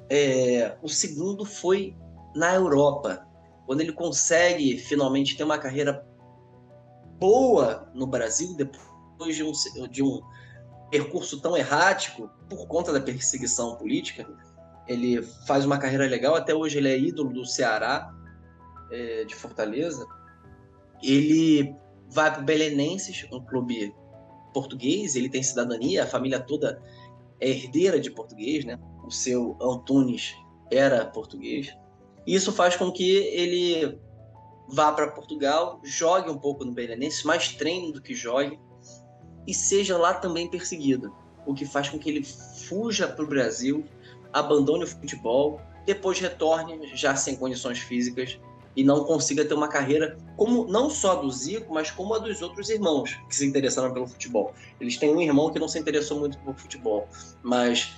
[0.08, 1.96] É, o segundo foi
[2.34, 3.26] na Europa,
[3.66, 6.04] quando ele consegue finalmente ter uma carreira
[7.18, 9.52] boa no Brasil, depois de um,
[9.88, 10.20] de um
[10.90, 14.26] percurso tão errático, por conta da perseguição política.
[14.90, 18.12] Ele faz uma carreira legal, até hoje ele é ídolo do Ceará,
[18.90, 20.04] é, de Fortaleza.
[21.00, 21.72] Ele
[22.08, 23.94] vai para o Belenenses, um clube
[24.52, 26.82] português, ele tem cidadania, a família toda
[27.40, 28.76] é herdeira de português, né?
[29.04, 30.34] o seu Antunes
[30.72, 31.72] era português.
[32.26, 33.96] Isso faz com que ele
[34.68, 38.58] vá para Portugal, jogue um pouco no Belenenses, mais treine do que jogue,
[39.46, 41.14] e seja lá também perseguido.
[41.46, 43.84] O que faz com que ele fuja para o Brasil,
[44.32, 48.38] abandone o futebol, depois retorne já sem condições físicas
[48.76, 52.40] e não consiga ter uma carreira como não só do Zico, mas como a dos
[52.40, 54.54] outros irmãos que se interessaram pelo futebol.
[54.80, 57.08] Eles têm um irmão que não se interessou muito por futebol,
[57.42, 57.92] mas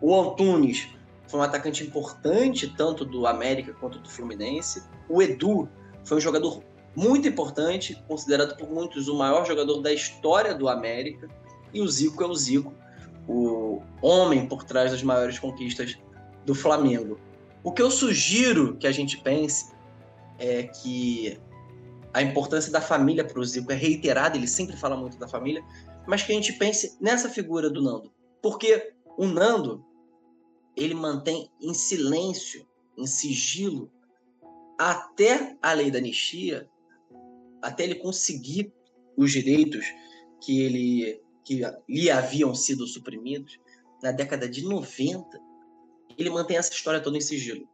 [0.00, 0.88] o Antunes
[1.26, 4.82] foi um atacante importante, tanto do América quanto do Fluminense.
[5.08, 5.68] O Edu
[6.04, 6.62] foi um jogador
[6.94, 11.28] muito importante, considerado por muitos o maior jogador da história do América.
[11.72, 12.72] E o Zico é o Zico,
[13.28, 15.98] o homem por trás das maiores conquistas
[16.46, 17.20] do Flamengo.
[17.62, 19.70] O que eu sugiro que a gente pense
[20.38, 21.38] é que
[22.14, 25.62] a importância da família para o Zico é reiterada, ele sempre fala muito da família,
[26.06, 28.10] mas que a gente pense nessa figura do Nando.
[28.40, 29.84] Porque o Nando,
[30.74, 33.90] ele mantém em silêncio, em sigilo,
[34.78, 36.68] até a lei da anistia,
[37.60, 38.72] até ele conseguir
[39.16, 39.84] os direitos
[40.40, 43.58] que ele que lhe haviam sido suprimidos
[44.02, 45.26] na década de 90,
[46.18, 47.66] ele mantém essa história toda em sigilo.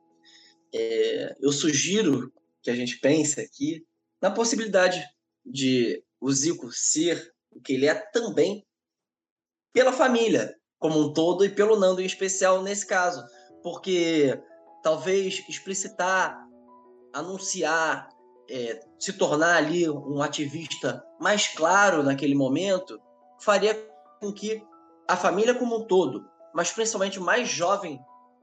[0.72, 2.32] É, eu sugiro
[2.62, 3.84] que a gente pense aqui
[4.22, 5.04] na possibilidade
[5.44, 8.64] de o Zico ser o que ele é também
[9.72, 13.24] pela família, como um todo e pelo Nando em especial nesse caso,
[13.60, 14.40] porque
[14.84, 16.38] talvez explicitar,
[17.12, 18.08] anunciar,
[18.48, 23.02] é, se tornar ali um ativista mais claro naquele momento
[23.38, 23.74] faria
[24.20, 24.62] com que
[25.08, 28.00] a família como um todo, mas principalmente o mais jovem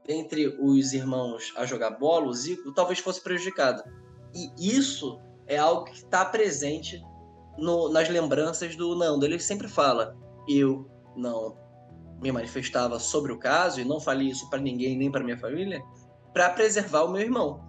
[0.08, 3.82] entre os irmãos a jogar bola, o Zico, talvez fosse prejudicado.
[4.34, 7.02] E isso é algo que está presente
[7.58, 9.24] no, nas lembranças do Nando.
[9.24, 10.16] Ele sempre fala:
[10.48, 11.56] eu não
[12.20, 15.82] me manifestava sobre o caso e não falei isso para ninguém nem para minha família
[16.32, 17.60] para preservar o meu irmão.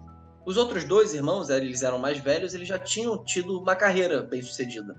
[0.46, 4.42] Os outros dois irmãos, eles eram mais velhos, eles já tinham tido uma carreira bem
[4.42, 4.94] sucedida.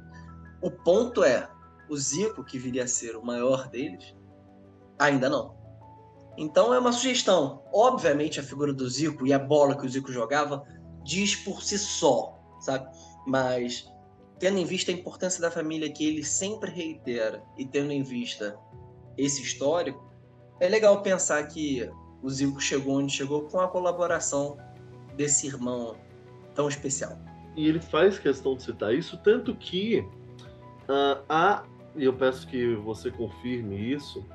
[0.62, 1.48] O ponto é,
[1.90, 4.16] o Zico, que viria a ser o maior deles,
[5.00, 5.56] ainda não.
[6.38, 7.64] Então é uma sugestão.
[7.74, 10.64] Obviamente a figura do Zico e a bola que o Zico jogava
[11.04, 12.90] diz por si só, sabe?
[13.26, 13.88] Mas
[14.40, 18.58] tendo em vista a importância da família que ele sempre reitera e tendo em vista
[19.18, 20.04] esse histórico,
[20.60, 21.90] é legal pensar que
[22.22, 24.58] o Zico chegou onde chegou com a colaboração
[25.16, 25.96] desse irmão
[26.54, 27.18] tão especial.
[27.56, 30.00] E ele faz questão de citar isso, tanto que
[30.90, 31.64] uh, há,
[31.96, 34.26] e eu peço que você confirme isso,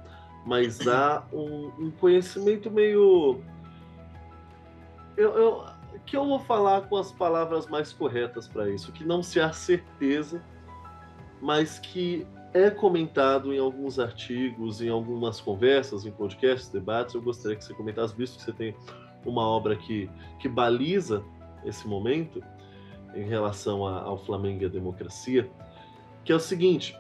[0.45, 3.43] mas há um, um conhecimento meio.
[5.17, 5.65] eu, eu,
[6.07, 9.53] que eu vou falar com as palavras mais corretas para isso, que não se há
[9.53, 10.43] certeza,
[11.41, 17.15] mas que é comentado em alguns artigos, em algumas conversas, em podcasts, debates.
[17.15, 18.75] Eu gostaria que você comentasse, visto que você tem
[19.25, 21.23] uma obra que, que baliza
[21.65, 22.43] esse momento
[23.15, 25.49] em relação a, ao Flamengo e à democracia,
[26.25, 26.97] que é o seguinte: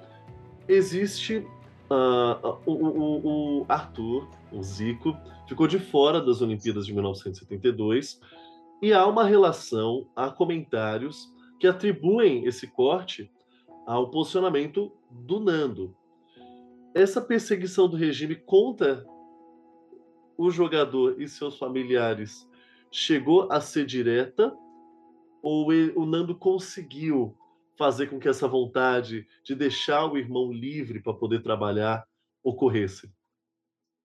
[0.69, 1.47] existe
[1.91, 5.17] uh, o, o, o Arthur, o Zico,
[5.49, 8.21] ficou de fora das Olimpíadas de 1972
[8.81, 13.31] e há uma relação, há comentários que atribuem esse corte
[13.87, 15.95] ao posicionamento do Nando.
[16.95, 19.05] Essa perseguição do regime contra
[20.37, 22.49] o jogador e seus familiares
[22.91, 24.57] chegou a ser direta
[25.43, 27.37] ou o Nando conseguiu
[27.77, 32.07] fazer com que essa vontade de deixar o irmão livre para poder trabalhar
[32.43, 33.11] ocorresse?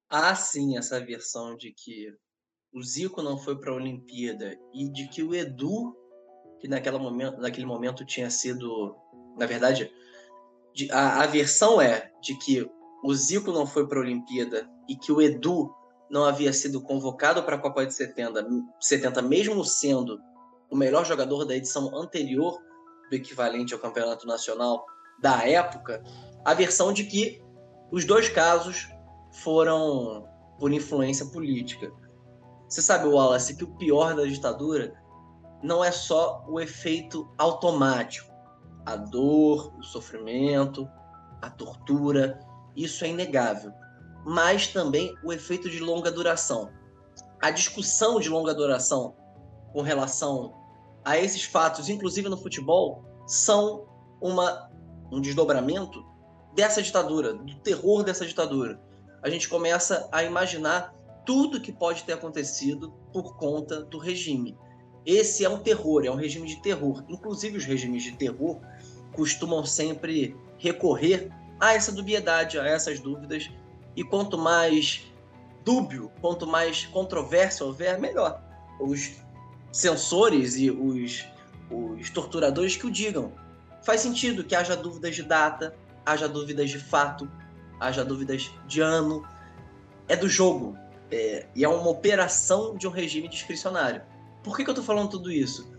[0.10, 2.14] Há sim essa versão de que
[2.74, 5.96] o Zico não foi para a Olimpíada e de que o Edu,
[6.60, 8.96] que naquela momento, naquele momento tinha sido,
[9.38, 9.92] na verdade,
[10.92, 12.70] a, a versão é de que
[13.04, 15.74] o Zico não foi para a Olimpíada e que o Edu
[16.10, 18.48] não havia sido convocado para a Copa de 70,
[18.80, 20.20] 70, mesmo sendo
[20.70, 22.60] o melhor jogador da edição anterior
[23.10, 24.86] do equivalente ao Campeonato Nacional
[25.22, 26.04] da época,
[26.44, 27.42] a versão de que
[27.92, 28.88] os dois casos
[29.44, 30.28] foram
[30.60, 31.92] por influência política.
[32.68, 34.94] Você sabe, Wallace, que o pior da ditadura
[35.62, 38.34] não é só o efeito automático,
[38.86, 40.88] a dor, o sofrimento,
[41.42, 42.40] a tortura,
[42.76, 43.72] isso é inegável,
[44.26, 46.70] mas também o efeito de longa duração.
[47.42, 49.16] A discussão de longa duração
[49.72, 50.54] com relação
[51.06, 53.86] a esses fatos, inclusive no futebol, são
[54.20, 54.70] uma,
[55.12, 56.04] um desdobramento
[56.56, 58.82] dessa ditadura, do terror dessa ditadura.
[59.22, 60.94] A gente começa a imaginar
[61.26, 64.58] tudo que pode ter acontecido por conta do regime.
[65.06, 67.04] Esse é um terror, é um regime de terror.
[67.08, 68.60] Inclusive, os regimes de terror
[69.14, 71.30] costumam sempre recorrer
[71.60, 73.50] a essa dubiedade, a essas dúvidas.
[73.96, 75.04] E quanto mais
[75.64, 78.42] dúbio, quanto mais controvérsia houver, melhor.
[78.80, 79.25] Os
[79.76, 81.26] censores e os,
[81.70, 83.34] os torturadores que o digam.
[83.84, 87.30] Faz sentido que haja dúvidas de data, haja dúvidas de fato,
[87.78, 89.28] haja dúvidas de ano.
[90.08, 90.78] É do jogo.
[91.12, 94.02] É, e é uma operação de um regime discricionário.
[94.44, 95.70] Por que, que eu estou falando tudo isso?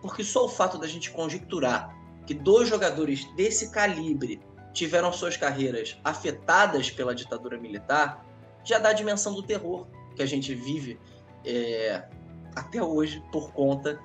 [0.00, 1.94] Porque só o fato da gente conjecturar
[2.26, 4.40] que dois jogadores desse calibre
[4.72, 8.24] tiveram suas carreiras afetadas pela ditadura militar
[8.64, 9.86] já dá a dimensão do terror
[10.16, 10.98] que a gente vive
[11.44, 12.04] é,
[12.54, 14.00] até hoje por conta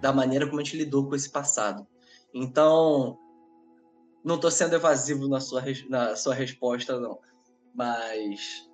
[0.00, 1.86] da maneira como a gente lidou com esse passado.
[2.34, 3.18] Então,
[4.24, 7.18] não estou sendo evasivo na sua, na sua resposta, não.
[7.74, 8.68] Mas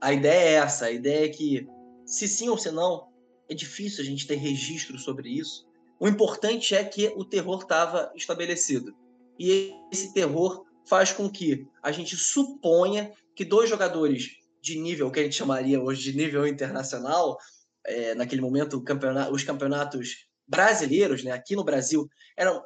[0.00, 1.68] a ideia é essa: a ideia é que,
[2.04, 3.08] se sim ou se não,
[3.48, 5.66] é difícil a gente ter registro sobre isso.
[5.98, 8.94] O importante é que o terror estava estabelecido.
[9.38, 15.20] E esse terror faz com que a gente suponha que dois jogadores de nível, que
[15.20, 17.38] a gente chamaria hoje de nível internacional,
[17.86, 22.62] é, naquele momento campeonato, os campeonatos brasileiros, né, aqui no Brasil, eram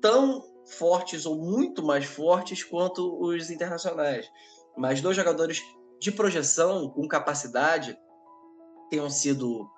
[0.00, 0.42] tão
[0.78, 4.28] fortes ou muito mais fortes quanto os internacionais.
[4.76, 5.62] Mas dois jogadores
[6.00, 7.96] de projeção, com capacidade,
[8.90, 9.68] tenham sido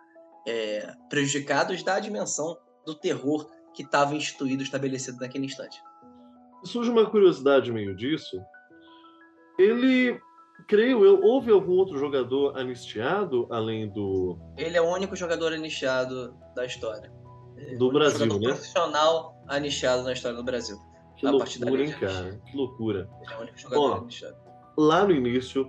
[0.46, 5.80] é, prejudicados da dimensão do terror que estava instituído, estabelecido naquele instante.
[6.64, 8.40] Surge uma curiosidade meio disso.
[9.58, 10.18] Ele
[10.66, 14.38] creio eu, houve algum outro jogador anistiado além do.
[14.56, 17.12] Ele é o único jogador anistiado da história.
[17.76, 18.48] Do Brasil, né?
[18.48, 20.78] profissional anistiado na história do Brasil.
[21.16, 22.40] Que loucura, hein, cara?
[22.46, 23.10] Que loucura.
[23.22, 24.36] Ele é o único jogador Ó, anistiado.
[24.76, 25.68] Lá no início,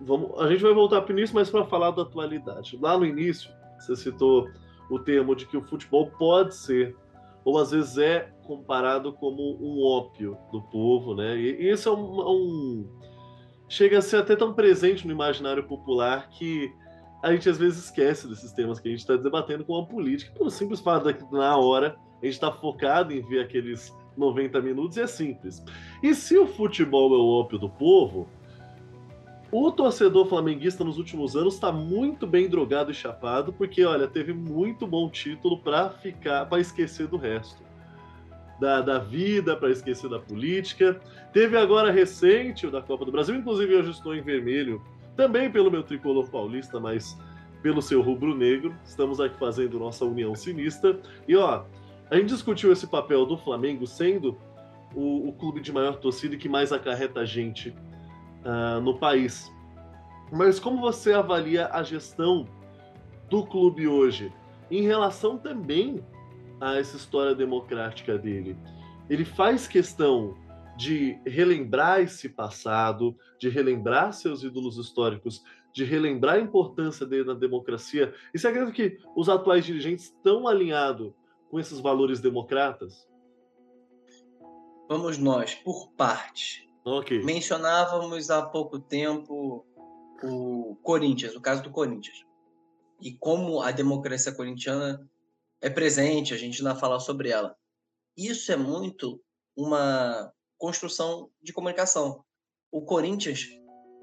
[0.00, 2.76] vamos, a gente vai voltar para o início, mas para falar da atualidade.
[2.80, 4.48] Lá no início, você citou
[4.90, 6.96] o termo de que o futebol pode ser,
[7.44, 11.36] ou às vezes é comparado como um ópio do povo, né?
[11.36, 12.97] E, e isso é um, um
[13.68, 16.72] chega a ser até tão presente no imaginário popular que
[17.22, 20.32] a gente às vezes esquece desses temas que a gente está debatendo com a política,
[20.36, 24.60] pelo simples fato de que na hora a gente está focado em ver aqueles 90
[24.60, 25.62] minutos e é simples.
[26.02, 28.28] E se o futebol é o ópio do povo,
[29.50, 34.32] o torcedor flamenguista nos últimos anos está muito bem drogado e chapado, porque olha, teve
[34.32, 37.67] muito bom título para ficar, para esquecer do resto
[38.60, 41.00] da, da vida, para esquecer da política.
[41.32, 44.82] Teve agora recente o da Copa do Brasil, inclusive hoje estou em vermelho,
[45.16, 47.18] também pelo meu tricolor paulista, mas
[47.62, 48.74] pelo seu rubro-negro.
[48.84, 50.98] Estamos aqui fazendo nossa união sinistra.
[51.26, 51.64] E ó,
[52.10, 54.36] a gente discutiu esse papel do Flamengo sendo
[54.94, 57.70] o, o clube de maior torcida e que mais acarreta gente
[58.44, 59.52] uh, no país.
[60.32, 62.46] Mas como você avalia a gestão
[63.28, 64.32] do clube hoje?
[64.70, 66.00] em relação também
[66.60, 68.56] a essa história democrática dele.
[69.08, 70.36] Ele faz questão
[70.76, 75.42] de relembrar esse passado, de relembrar seus ídolos históricos,
[75.72, 78.14] de relembrar a importância dele na democracia.
[78.32, 81.12] E você acredita que os atuais dirigentes estão alinhados
[81.50, 83.08] com esses valores democratas?
[84.88, 86.68] Vamos nós, por parte.
[86.84, 87.22] Okay.
[87.22, 89.64] Mencionávamos há pouco tempo
[90.22, 92.24] o Corinthians, o caso do Corinthians.
[93.00, 95.08] E como a democracia corintiana
[95.60, 97.56] é presente, a gente ainda fala sobre ela.
[98.16, 99.20] Isso é muito
[99.56, 102.24] uma construção de comunicação.
[102.70, 103.46] O Corinthians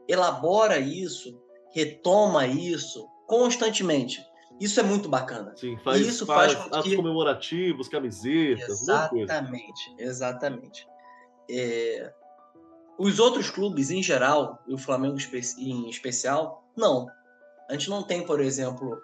[0.07, 1.41] elabora isso,
[1.73, 4.25] retoma isso constantemente.
[4.59, 5.55] Isso é muito bacana.
[5.57, 6.95] Sim, faz, e isso faz, faz atos que...
[6.95, 10.87] comemorativos, camisetas, Exatamente, exatamente.
[11.49, 12.13] É...
[12.97, 15.17] Os outros clubes, em geral, e o Flamengo
[15.57, 17.07] em especial, não.
[17.69, 18.97] A gente não tem, por exemplo,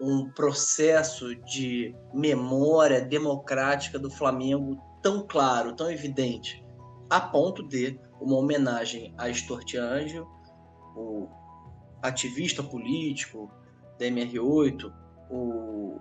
[0.00, 6.64] um processo de memória democrática do Flamengo tão claro, tão evidente,
[7.10, 10.26] a ponto de uma homenagem a Storti Angel,
[10.96, 11.28] o
[12.02, 13.50] ativista político
[13.98, 14.92] da MR8,
[15.30, 15.98] o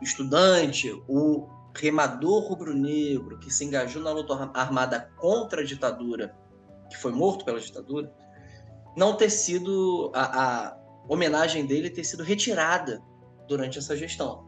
[0.00, 6.34] estudante, o remador rubro-negro que se engajou na luta armada contra a ditadura,
[6.88, 8.12] que foi morto pela ditadura,
[8.96, 13.02] não ter sido a, a homenagem dele ter sido retirada
[13.48, 14.46] durante essa gestão.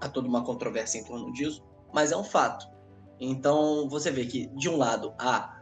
[0.00, 2.66] Há toda uma controvérsia em torno disso, mas é um fato.
[3.18, 5.56] Então, você vê que, de um lado, há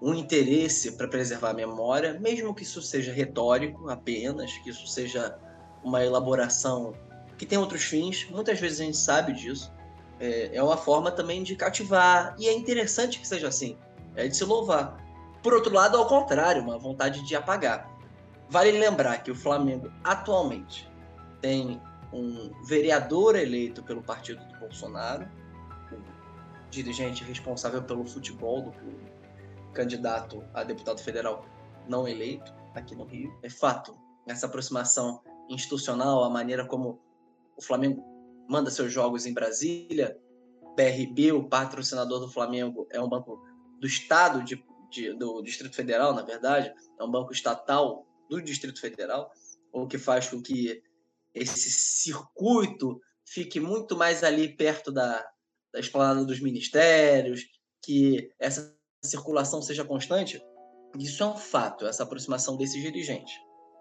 [0.00, 5.38] um interesse para preservar a memória, mesmo que isso seja retórico apenas, que isso seja
[5.82, 6.92] uma elaboração
[7.36, 9.72] que tem outros fins, muitas vezes a gente sabe disso.
[10.20, 13.76] É, é uma forma também de cativar, e é interessante que seja assim,
[14.16, 14.96] é de se louvar.
[15.42, 17.88] Por outro lado, ao contrário, uma vontade de apagar.
[18.50, 20.90] Vale lembrar que o Flamengo atualmente
[21.40, 21.80] tem
[22.12, 25.28] um vereador eleito pelo partido do Bolsonaro,
[25.92, 29.12] o dirigente responsável pelo futebol do clube,
[29.72, 31.44] candidato a deputado federal
[31.88, 33.36] não eleito aqui no Rio.
[33.42, 33.96] É fato,
[34.26, 37.00] essa aproximação institucional, a maneira como
[37.56, 38.04] o Flamengo
[38.48, 40.18] manda seus jogos em Brasília,
[40.76, 43.42] BRB, o patrocinador do Flamengo, é um banco
[43.80, 48.80] do Estado, de, de, do Distrito Federal, na verdade, é um banco estatal do Distrito
[48.80, 49.30] Federal,
[49.72, 50.82] o que faz com que
[51.34, 55.24] esse circuito fique muito mais ali perto da,
[55.72, 57.42] da esplanada dos ministérios,
[57.84, 60.42] que essa circulação seja constante,
[60.98, 63.34] isso é um fato, essa aproximação desses dirigentes.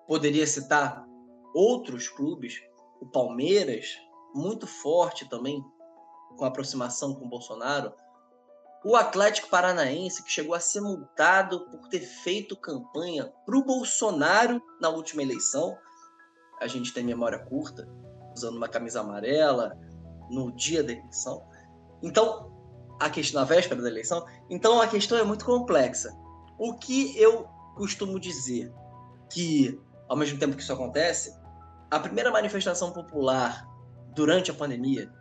[0.07, 1.05] Poderia citar
[1.53, 2.55] outros clubes,
[3.01, 3.97] o Palmeiras,
[4.35, 5.63] muito forte também,
[6.37, 7.93] com aproximação com o Bolsonaro,
[8.85, 14.61] o Atlético Paranaense, que chegou a ser multado por ter feito campanha para o Bolsonaro
[14.79, 15.77] na última eleição.
[16.59, 17.87] A gente tem memória curta,
[18.35, 19.77] usando uma camisa amarela
[20.29, 21.43] no dia da eleição.
[22.01, 22.51] Então,
[22.99, 24.25] a questão na véspera da eleição.
[24.49, 26.15] Então, a questão é muito complexa.
[26.57, 28.71] O que eu costumo dizer
[29.31, 31.35] que, ao mesmo tempo que isso acontece,
[31.91, 33.67] a primeira manifestação popular
[34.15, 35.11] durante a pandemia,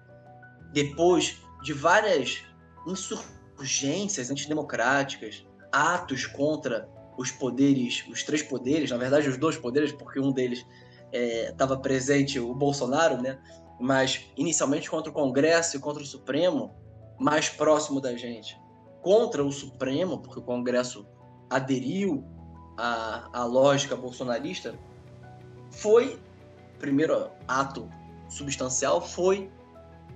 [0.72, 2.42] depois de várias
[2.86, 9.92] insurgências urgências antidemocráticas, atos contra os poderes, os três poderes, na verdade os dois poderes,
[9.92, 10.64] porque um deles
[11.50, 13.38] estava é, presente, o Bolsonaro, né?
[13.78, 16.74] mas inicialmente contra o Congresso e contra o Supremo,
[17.18, 18.58] mais próximo da gente.
[19.02, 21.06] Contra o Supremo, porque o Congresso
[21.50, 22.24] aderiu
[22.76, 24.74] à, à lógica bolsonarista,
[25.70, 26.18] foi,
[26.78, 27.88] primeiro ato
[28.28, 29.50] substancial, foi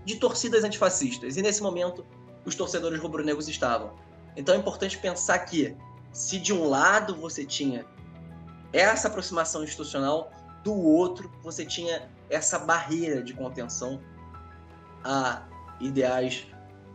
[0.05, 1.37] de torcidas antifascistas.
[1.37, 2.05] E nesse momento,
[2.45, 3.93] os torcedores rubro-negros estavam.
[4.37, 5.77] Então é importante pensar que,
[6.13, 7.85] se de um lado você tinha
[8.73, 10.31] essa aproximação institucional,
[10.63, 14.01] do outro você tinha essa barreira de contenção
[15.03, 15.43] a
[15.81, 16.47] ideais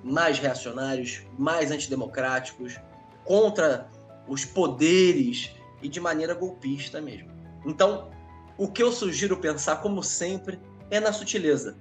[0.03, 2.79] mais reacionários, mais antidemocráticos,
[3.23, 3.89] contra
[4.27, 5.51] os poderes
[5.81, 7.31] e de maneira golpista mesmo.
[7.65, 8.11] Então,
[8.57, 10.59] o que eu sugiro pensar, como sempre,
[10.89, 11.75] é na sutileza,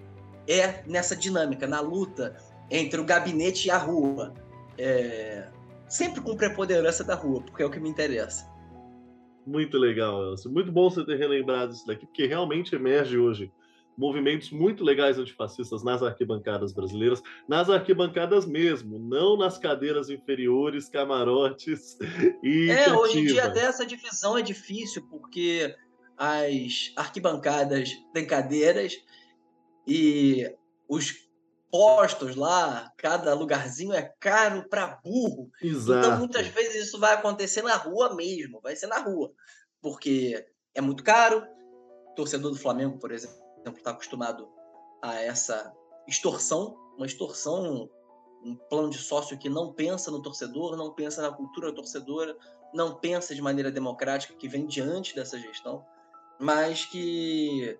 [0.48, 2.36] é nessa dinâmica, na luta
[2.70, 4.34] entre o gabinete e a rua.
[4.78, 5.46] É...
[5.86, 8.50] Sempre com preponderância da rua, porque é o que me interessa.
[9.46, 10.50] Muito legal, Elcio.
[10.50, 13.52] Muito bom você ter relembrado isso daqui, porque realmente emerge hoje
[13.96, 21.96] movimentos muito legais antifascistas nas arquibancadas brasileiras, nas arquibancadas mesmo, não nas cadeiras inferiores, camarotes
[22.42, 22.70] e.
[22.70, 25.74] É, hoje em dia até essa divisão é difícil, porque
[26.16, 29.00] as arquibancadas têm cadeiras
[29.86, 30.50] e
[30.88, 31.24] os
[31.74, 35.50] postos lá, cada lugarzinho é caro para burro.
[35.60, 36.06] Então, Exato.
[36.06, 39.32] Então, muitas vezes isso vai acontecer na rua mesmo, vai ser na rua,
[39.82, 41.44] porque é muito caro.
[42.12, 43.36] O torcedor do Flamengo, por exemplo,
[43.76, 44.48] está acostumado
[45.02, 45.72] a essa
[46.06, 47.90] extorsão, uma extorsão,
[48.44, 52.36] um plano de sócio que não pensa no torcedor, não pensa na cultura torcedora,
[52.72, 55.84] não pensa de maneira democrática, que vem diante dessa gestão,
[56.38, 57.76] mas que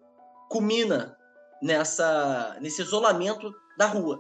[0.51, 1.17] culmina
[1.65, 4.19] nessa nesse isolamento da rua.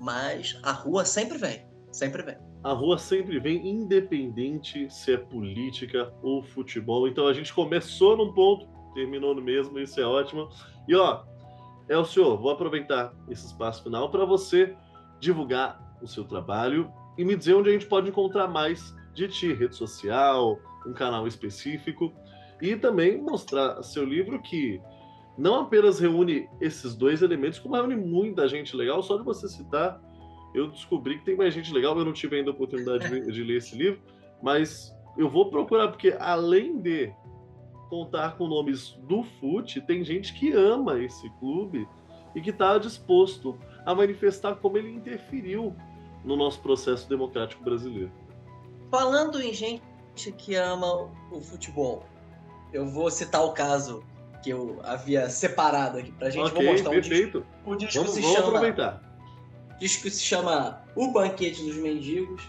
[0.00, 2.38] Mas a rua sempre vem, sempre vem.
[2.64, 7.06] A rua sempre vem, independente se é política ou futebol.
[7.06, 10.48] Então a gente começou num ponto, terminou no mesmo, isso é ótimo.
[10.88, 11.22] E ó,
[11.86, 14.74] é o senhor, vou aproveitar esse espaço final para você
[15.20, 19.52] divulgar o seu trabalho e me dizer onde a gente pode encontrar mais de ti,
[19.52, 22.10] rede social, um canal específico
[22.60, 24.80] e também mostrar seu livro que
[25.40, 29.02] não apenas reúne esses dois elementos, como reúne muita gente legal.
[29.02, 29.98] Só de você citar,
[30.54, 31.98] eu descobri que tem mais gente legal.
[31.98, 34.02] Eu não tive ainda a oportunidade de, de ler esse livro,
[34.42, 37.10] mas eu vou procurar, porque além de
[37.88, 41.88] contar com nomes do FUT, tem gente que ama esse clube
[42.34, 45.74] e que está disposto a manifestar como ele interferiu
[46.22, 48.12] no nosso processo democrático brasileiro.
[48.90, 49.82] Falando em gente
[50.36, 52.04] que ama o futebol,
[52.74, 54.04] eu vou citar o caso
[54.42, 56.50] que eu havia separado aqui pra gente.
[56.50, 57.38] Okay, vou mostrar perfeito.
[57.38, 57.70] o disco.
[57.70, 58.48] O disco vamos, se vamos chama.
[58.48, 59.02] aproveitar.
[59.74, 62.42] O disco se chama O Banquete dos Mendigos.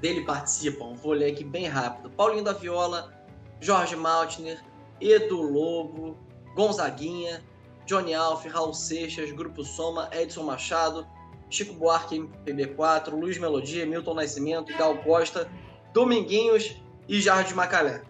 [0.00, 2.10] Dele participam, vou ler aqui bem rápido.
[2.10, 3.12] Paulinho da Viola,
[3.60, 4.62] Jorge Maltner,
[5.00, 6.18] Edu Lobo,
[6.54, 7.42] Gonzaguinha,
[7.86, 11.06] Johnny Alf, Raul Seixas, Grupo Soma, Edson Machado,
[11.48, 15.50] Chico Buarque MPB4, Luiz Melodia, Milton Nascimento, Gal Costa,
[15.92, 16.76] Dominguinhos
[17.08, 18.02] e Jardim Macalé.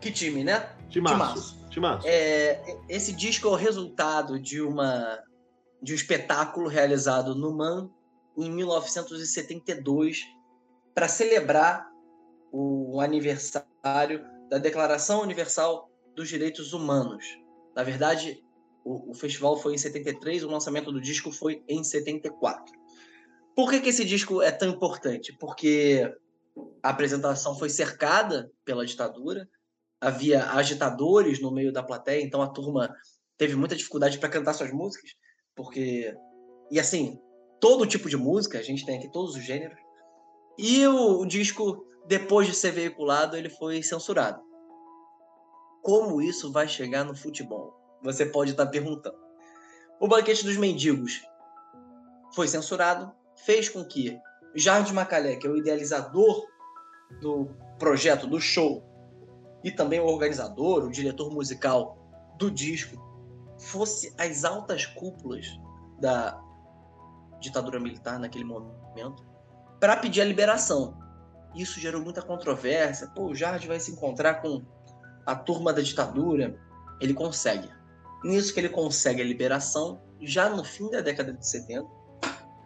[0.00, 0.70] Que time, né?
[0.88, 1.56] Timaço.
[1.70, 2.06] Timaço.
[2.06, 5.22] É, esse disco é o resultado de uma
[5.82, 7.90] de um espetáculo realizado no MAN
[8.36, 10.24] em 1972
[10.94, 11.86] para celebrar
[12.50, 17.24] o aniversário da Declaração Universal dos Direitos Humanos.
[17.74, 18.42] Na verdade,
[18.84, 22.74] o, o, festival foi em 73, o lançamento do disco foi em 74.
[23.54, 25.36] Por que, que esse disco é tão importante?
[25.38, 26.10] Porque
[26.82, 29.48] a apresentação foi cercada pela ditadura,
[30.00, 32.94] havia agitadores no meio da plateia, então a turma
[33.36, 35.10] teve muita dificuldade para cantar suas músicas,
[35.54, 36.14] porque
[36.70, 37.18] e assim,
[37.60, 39.78] todo tipo de música, a gente tem aqui todos os gêneros.
[40.58, 44.40] E o, o disco depois de ser veiculado, ele foi censurado.
[45.82, 47.74] Como isso vai chegar no futebol?
[48.02, 49.16] Você pode estar perguntando.
[50.00, 51.22] O Banquete dos Mendigos
[52.34, 53.12] foi censurado,
[53.44, 54.18] fez com que
[54.54, 56.46] Jardim Macalé, que é o idealizador
[57.20, 58.82] do projeto, do show,
[59.62, 61.98] e também o organizador, o diretor musical
[62.38, 62.96] do disco,
[63.58, 65.46] fosse às altas cúpulas
[66.00, 66.40] da
[67.40, 69.24] ditadura militar naquele momento
[69.80, 70.96] para pedir a liberação.
[71.54, 73.08] Isso gerou muita controvérsia.
[73.08, 74.62] Pô, o Jardim vai se encontrar com
[75.24, 76.58] a turma da ditadura.
[77.00, 77.68] Ele consegue.
[78.24, 81.86] Nisso que ele consegue a liberação, já no fim da década de 70,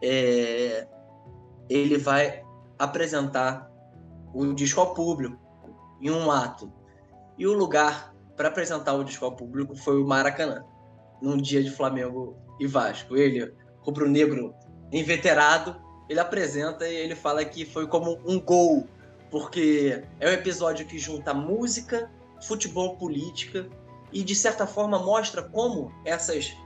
[0.02, 0.88] é...
[1.68, 2.44] ele vai
[2.78, 3.70] apresentar
[4.32, 5.38] o disco ao público
[6.00, 6.72] em um ato
[7.38, 10.64] e o lugar para apresentar o disco ao público foi o Maracanã,
[11.20, 13.16] num dia de Flamengo e Vasco.
[13.16, 14.54] Ele, rubro-negro
[14.92, 15.76] inveterado,
[16.08, 18.86] ele apresenta e ele fala que foi como um gol,
[19.30, 22.10] porque é um episódio que junta música,
[22.42, 23.68] futebol, política
[24.12, 26.56] e de certa forma mostra como essas,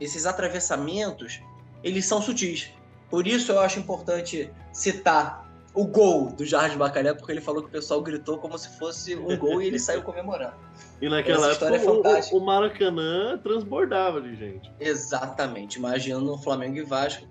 [0.00, 1.42] esses atravessamentos
[1.82, 2.70] eles são sutis.
[3.10, 5.43] Por isso eu acho importante citar
[5.74, 9.16] o gol do Jardim Bacalhau, porque ele falou que o pessoal gritou como se fosse
[9.16, 10.54] um gol e ele saiu comemorando.
[11.02, 14.72] E naquela Essa época é o, o, Maracanã transbordava de gente.
[14.78, 15.78] Exatamente.
[15.78, 17.26] Imaginando o Flamengo e Vasco.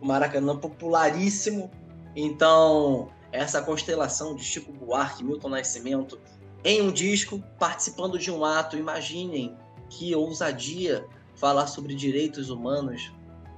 [0.00, 1.70] O Maracanã popularíssimo.
[2.16, 6.20] Então, essa constelação de Chico Buarque, Milton Nascimento,
[6.64, 8.76] em um disco, participando de um ato.
[8.76, 9.56] Imaginem
[9.88, 11.06] que ousadia
[11.36, 13.12] falar sobre direitos humanos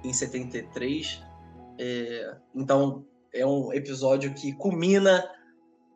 [0.05, 1.23] em 73.
[1.79, 5.29] É, então, é um episódio que culmina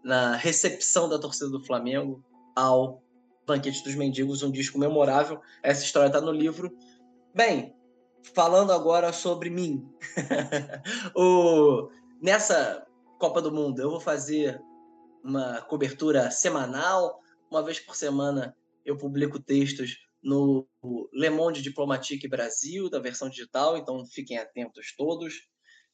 [0.02, 2.22] na recepção da torcida do Flamengo
[2.54, 3.02] ao
[3.46, 5.40] Banquete dos Mendigos, um disco memorável.
[5.62, 6.76] Essa história está no livro.
[7.34, 7.74] Bem,
[8.34, 9.86] falando agora sobre mim.
[11.16, 11.88] o...
[12.22, 12.86] Nessa
[13.18, 14.60] Copa do Mundo, eu vou fazer
[15.22, 17.20] uma cobertura semanal.
[17.50, 20.66] Uma vez por semana eu publico textos no
[21.12, 25.34] Le Monde Diplomatique Brasil, da versão digital, então fiquem atentos todos.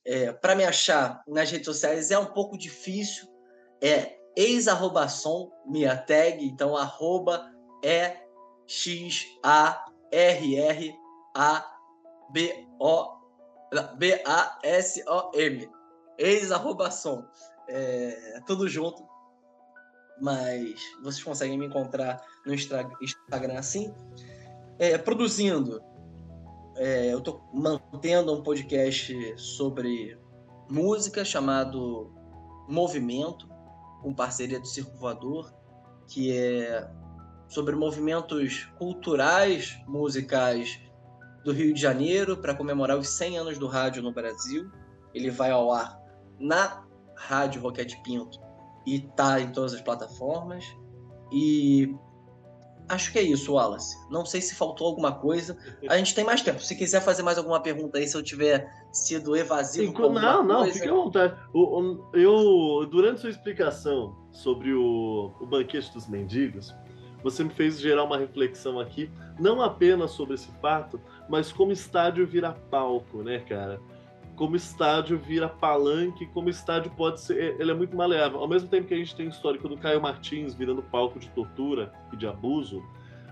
[0.05, 3.29] É, para me achar nas redes sociais é um pouco difícil.
[3.83, 7.51] É ex-som, minha tag, então arroba
[7.85, 8.17] é
[8.67, 10.95] x a r r
[11.37, 11.67] a
[12.31, 13.21] b o
[13.97, 15.71] b a s o m
[16.19, 17.25] ex-som.
[17.69, 19.09] É, tudo junto.
[20.21, 23.95] Mas vocês conseguem me encontrar no Instagram assim.
[24.79, 25.83] É, produzindo
[26.81, 30.19] é, eu estou mantendo um podcast sobre
[30.67, 32.11] música chamado
[32.67, 33.47] Movimento,
[34.01, 35.53] com parceria do Circo Voador,
[36.09, 36.91] que é
[37.49, 40.81] sobre movimentos culturais, musicais
[41.45, 44.71] do Rio de Janeiro para comemorar os 100 anos do rádio no Brasil.
[45.13, 46.01] Ele vai ao ar
[46.39, 48.41] na Rádio Roquete Pinto
[48.87, 50.65] e tá em todas as plataformas.
[51.31, 51.95] E
[52.91, 53.97] acho que é isso, Wallace.
[54.11, 55.57] Não sei se faltou alguma coisa.
[55.89, 56.61] A gente tem mais tempo.
[56.61, 59.93] Se quiser fazer mais alguma pergunta aí, se eu tiver sido evasivo.
[59.97, 60.75] Sim, não, não, coisa...
[60.75, 61.35] fique à vontade.
[62.13, 66.75] Eu, durante sua explicação sobre o, o banquete dos mendigos,
[67.23, 72.27] você me fez gerar uma reflexão aqui, não apenas sobre esse fato, mas como estádio
[72.27, 73.81] vira palco, né, cara?
[74.41, 77.61] Como estádio vira palanque, como estádio pode ser.
[77.61, 78.39] Ele é muito maleável.
[78.39, 81.29] Ao mesmo tempo que a gente tem o histórico do Caio Martins virando palco de
[81.29, 82.83] tortura e de abuso,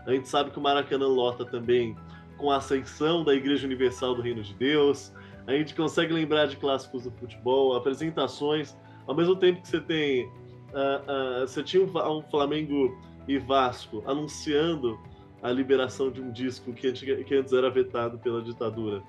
[0.06, 1.96] a gente sabe que o Maracanã lota também
[2.36, 5.10] com a ascensão da Igreja Universal do Reino de Deus.
[5.46, 8.76] A gente consegue lembrar de clássicos do futebol, apresentações.
[9.06, 10.26] Ao mesmo tempo que você tem.
[10.26, 15.00] Uh, uh, você tinha um, um Flamengo e Vasco anunciando
[15.42, 19.02] a liberação de um disco que antes era vetado pela ditadura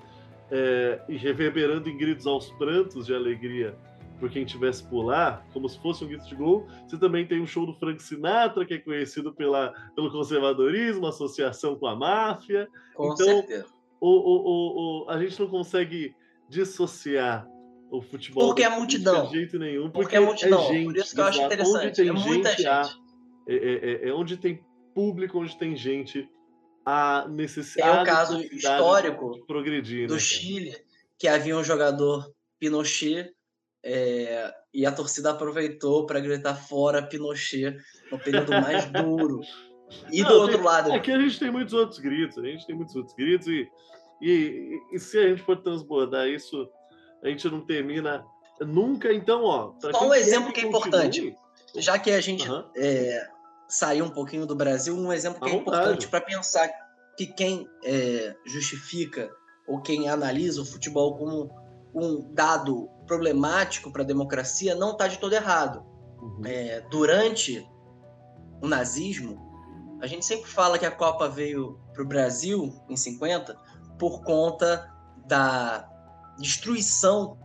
[0.50, 3.76] é, e reverberando em gritos aos prantos de alegria
[4.18, 6.66] por quem tivesse por lá, como se fosse um grito de gol.
[6.86, 11.74] Você também tem um show do Frank Sinatra, que é conhecido pela, pelo conservadorismo, associação
[11.74, 12.68] com a máfia.
[12.94, 13.66] Com então, certeza.
[13.98, 16.14] O, o, o, a gente não consegue
[16.48, 17.48] dissociar
[17.90, 20.96] o futebol porque é multidão de jeito nenhum porque, porque é multidão é gente, por
[20.96, 22.88] isso que eu acho interessante onde tem é muita gente, há,
[23.48, 26.28] é, é, é, é, onde tem público, onde tem gente,
[26.90, 27.98] a necessidade.
[27.98, 30.76] É o caso histórico progredir, do né, Chile,
[31.16, 33.32] que havia um jogador Pinochet
[33.84, 37.78] é, e a torcida aproveitou para gritar fora Pinochet
[38.10, 39.40] no período mais duro.
[40.10, 40.92] E Não, do outro tem, lado.
[40.92, 43.68] Aqui a gente tem muitos outros gritos, a gente tem muitos outros gritos, e,
[44.20, 46.68] e, e se a gente for transbordar isso,
[47.22, 48.24] a gente não termina
[48.60, 49.12] nunca.
[49.12, 49.74] Então, ó.
[49.80, 51.36] Só um exemplo que é importante.
[51.76, 52.64] Já que a gente uhum.
[52.76, 53.28] é,
[53.68, 56.68] saiu um pouquinho do Brasil, um exemplo que é importante para pensar
[57.20, 59.30] que quem é, justifica
[59.68, 61.50] ou quem analisa o futebol como
[61.94, 65.84] um dado problemático para a democracia não está de todo errado.
[66.18, 66.40] Uhum.
[66.46, 67.62] É, durante
[68.62, 69.38] o nazismo,
[70.00, 73.54] a gente sempre fala que a Copa veio para o Brasil em 50
[73.98, 74.90] por conta
[75.26, 75.86] da
[76.38, 77.36] destruição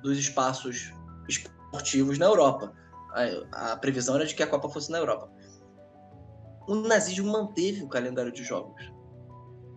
[0.00, 0.94] dos espaços
[1.28, 2.72] esportivos na Europa
[3.16, 5.30] a, a previsão era de que a Copa fosse na Europa.
[6.66, 8.92] O nazismo manteve o calendário de jogos.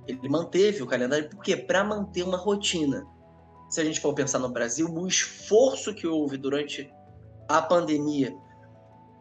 [0.08, 1.56] Ele manteve o calendário, por quê?
[1.56, 3.06] Para manter uma rotina.
[3.70, 6.92] Se a gente for pensar no Brasil, o esforço que houve durante
[7.48, 8.36] a pandemia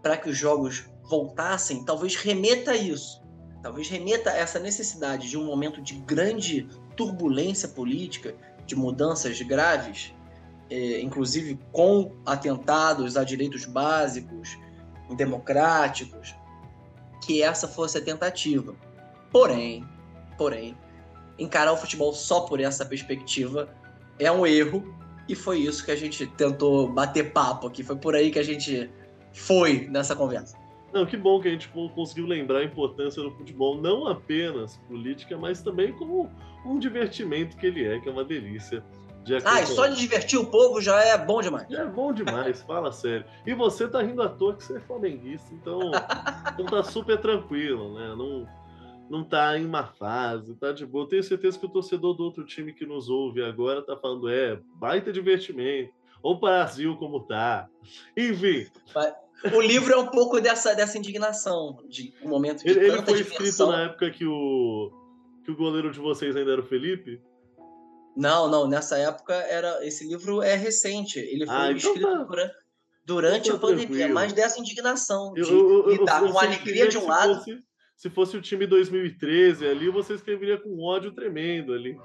[0.03, 3.23] para que os jogos voltassem, talvez remeta a isso.
[3.63, 10.15] Talvez remeta a essa necessidade de um momento de grande turbulência política, de mudanças graves,
[10.71, 14.57] é, inclusive com atentados a direitos básicos,
[15.17, 16.35] democráticos,
[17.25, 18.75] que essa fosse a tentativa.
[19.31, 19.85] Porém,
[20.37, 20.77] porém,
[21.39, 23.69] encarar o futebol só por essa perspectiva
[24.19, 24.95] é um erro
[25.29, 27.83] e foi isso que a gente tentou bater papo aqui.
[27.83, 28.91] Foi por aí que a gente
[29.33, 30.57] foi nessa conversa.
[30.93, 35.37] Não, que bom que a gente conseguiu lembrar a importância do futebol, não apenas política,
[35.37, 36.31] mas também como
[36.65, 38.83] um divertimento que ele é, que é uma delícia
[39.45, 41.67] ah, só de divertir o povo já é bom demais.
[41.69, 43.25] Já é bom demais, fala sério.
[43.47, 45.81] E você tá rindo à toa que você é flamenguista, então,
[46.55, 48.15] então tá super tranquilo, né?
[48.17, 48.47] Não,
[49.11, 51.09] não tá em má fase, tá de boa.
[51.09, 54.59] Tenho certeza que o torcedor do outro time que nos ouve agora tá falando, é,
[54.75, 55.93] baita divertimento.
[56.23, 57.69] Ou o Brasil como tá.
[58.17, 58.67] Enfim.
[59.55, 63.19] O livro é um pouco dessa, dessa indignação, de um momento de Ele, ele foi
[63.19, 63.47] diversão.
[63.47, 64.91] escrito na época que o,
[65.45, 67.21] que o goleiro de vocês ainda era o Felipe?
[68.19, 71.21] Não, não, nessa época era esse livro é recente.
[71.21, 72.51] Ele foi ah, então escrito tá.
[73.07, 75.49] durante, então tá a pandemia, é mais dessa indignação de eu,
[75.87, 77.37] eu, lidar eu, com a alegria de um lado.
[77.37, 77.63] Fosse,
[77.97, 81.97] se fosse o time 2013 ali, você escreveria com ódio tremendo ali.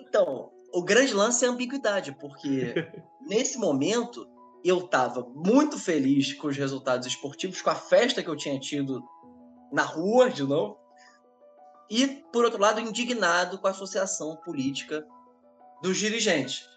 [0.00, 2.74] Então, o grande lance é a ambiguidade, porque
[3.28, 4.26] nesse momento
[4.64, 9.00] eu estava muito feliz com os resultados esportivos, com a festa que eu tinha tido
[9.72, 10.80] na rua, de novo,
[11.88, 15.06] e, por outro lado, indignado com a associação política
[15.82, 16.68] dos dirigentes.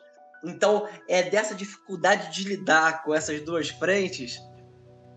[0.43, 4.41] Então, é dessa dificuldade de lidar com essas duas frentes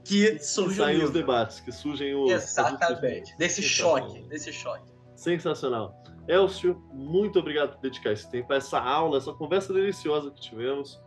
[0.05, 2.30] que surge saem os debates, que surgem os.
[2.30, 3.37] Exatamente.
[3.37, 4.93] Desse choque, desse choque.
[5.16, 6.01] Sensacional.
[6.28, 11.01] Elcio, muito obrigado por dedicar esse tempo a essa aula, essa conversa deliciosa que tivemos.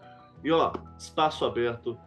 [0.43, 1.97] E ó, espaço aberto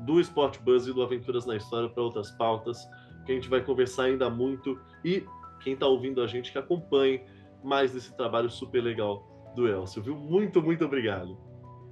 [0.00, 2.86] do Sport Buzz e do Aventuras na História para outras pautas,
[3.24, 4.78] que a gente vai conversar ainda muito.
[5.04, 5.24] E
[5.62, 7.22] quem está ouvindo a gente que acompanhe
[7.62, 10.14] mais desse trabalho super legal do Elcio, viu?
[10.14, 11.36] Muito, muito obrigado.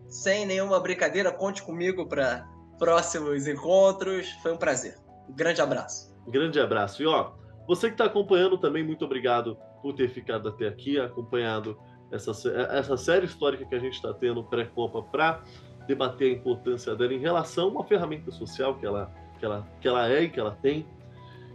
[0.07, 2.47] Sem nenhuma brincadeira, conte comigo para
[2.79, 4.31] próximos encontros.
[4.43, 4.97] Foi um prazer.
[5.29, 6.15] Um grande abraço.
[6.27, 7.03] Um grande abraço.
[7.03, 7.33] E ó,
[7.67, 11.77] você que está acompanhando também, muito obrigado por ter ficado até aqui, acompanhado
[12.13, 12.31] essa,
[12.71, 15.43] essa série histórica que a gente está tendo pré-Copa para
[15.87, 19.89] debater a importância dela em relação a uma ferramenta social que ela, que, ela, que
[19.89, 20.87] ela é e que ela tem.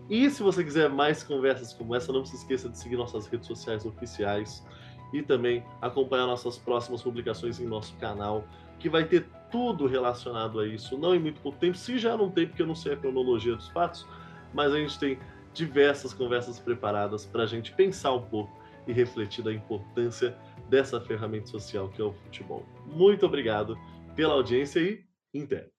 [0.10, 3.47] E se você quiser mais conversas como essa, não se esqueça de seguir nossas redes
[3.47, 4.66] sociais oficiais
[5.14, 8.45] e também acompanhar nossas próximas publicações em nosso canal,
[8.80, 12.30] que vai ter tudo relacionado a isso, não em muito pouco tempo, se já não
[12.30, 14.05] tem, porque eu não sei a cronologia dos fatos,
[14.53, 15.20] mas a gente tem
[15.53, 18.57] diversas conversas preparadas para a gente pensar um pouco
[18.88, 20.38] e refletir da importância
[20.70, 22.66] dessa ferramenta social que é o futebol.
[22.86, 23.78] Muito obrigado
[24.16, 25.03] pela audiência e
[25.43, 25.78] até!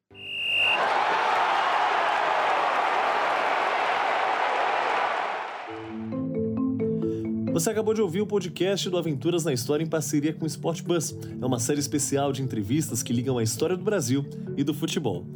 [7.61, 10.83] Você acabou de ouvir o podcast do Aventuras na História em parceria com o Sport
[10.83, 11.15] Bus.
[11.43, 14.25] É uma série especial de entrevistas que ligam a história do Brasil
[14.57, 15.27] e do futebol.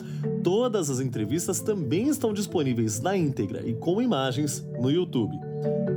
[0.43, 5.39] Todas as entrevistas também estão disponíveis na íntegra e com imagens no YouTube.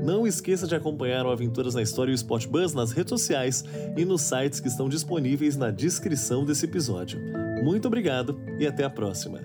[0.03, 3.63] Não esqueça de acompanhar o Aventuras na História e o Sport Bus nas redes sociais
[3.95, 7.21] e nos sites que estão disponíveis na descrição desse episódio.
[7.63, 9.39] Muito obrigado e até a próxima.